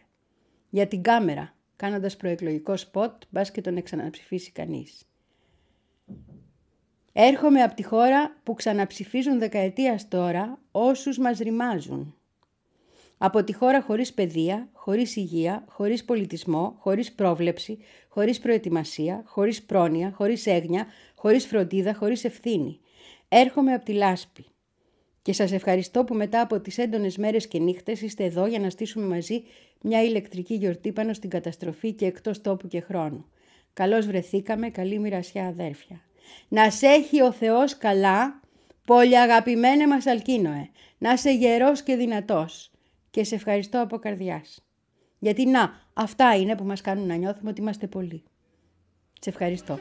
[0.70, 5.08] Για την κάμερα, κάνοντας προεκλογικό σποτ, μπας και τον εξαναψηφίσει κανείς.
[7.20, 12.16] Έρχομαι από τη χώρα που ξαναψηφίζουν δεκαετίας τώρα όσους μας ρημάζουν.
[13.18, 20.12] Από τη χώρα χωρίς παιδεία, χωρίς υγεία, χωρίς πολιτισμό, χωρίς πρόβλεψη, χωρίς προετοιμασία, χωρίς πρόνοια,
[20.16, 22.80] χωρίς έγνοια, χωρίς φροντίδα, χωρίς ευθύνη.
[23.28, 24.46] Έρχομαι από τη λάσπη.
[25.22, 28.70] Και σας ευχαριστώ που μετά από τις έντονες μέρες και νύχτες είστε εδώ για να
[28.70, 29.44] στήσουμε μαζί
[29.82, 33.26] μια ηλεκτρική γιορτή πάνω στην καταστροφή και εκτός τόπου και χρόνου.
[33.74, 36.07] Καλώς βρεθήκαμε, καλή μοιρασιά αδέρφια.
[36.48, 38.40] Νας σε έχει ο Θεός καλά,
[38.86, 40.70] πολύ αγαπημένε μας Αλκίνοε.
[40.98, 42.72] Να είσαι γερός και δυνατός.
[43.10, 44.66] Και σε ευχαριστώ από καρδιάς.
[45.20, 48.24] Γιατί να, αυτά είναι που μας κάνουν να νιώθουμε ότι είμαστε πολλοί.
[49.20, 49.80] Σε ευχαριστώ.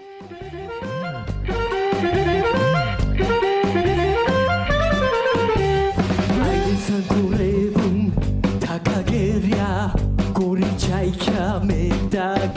[6.43, 8.15] Άρχισαν δουλεύουν
[8.61, 9.95] τα καγέρια
[10.33, 12.53] Κοριτσάκια με τα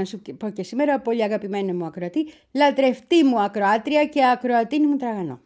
[0.00, 4.96] να σου πω και σήμερα, πολύ αγαπημένη μου ακροατή, λατρευτή μου ακροάτρια και ακροατίνη μου
[4.96, 5.40] τραγανό.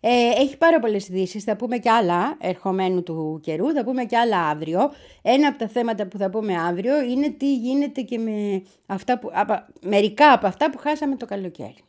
[0.00, 1.44] Ε, έχει πάρα πολλές ειδήσεις.
[1.44, 4.90] θα πούμε και άλλα ερχομένου του καιρού, θα πούμε και άλλα αύριο.
[5.22, 9.30] Ένα από τα θέματα που θα πούμε αύριο είναι τι γίνεται και με αυτά που,
[9.32, 11.84] απα, μερικά από αυτά που χάσαμε το καλοκαίρι.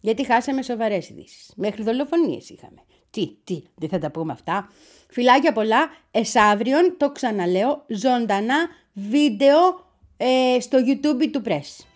[0.00, 1.52] Γιατί χάσαμε σοβαρές ειδήσεις.
[1.56, 2.82] Μέχρι δολοφονίες είχαμε.
[3.10, 4.68] Τι, τι, δεν θα τα πούμε αυτά.
[5.08, 5.90] Φιλάκια πολλά.
[6.10, 9.58] Εσάβριον, το ξαναλέω, ζωντανά βίντεο
[10.22, 11.91] ε, στο YouTube του Press.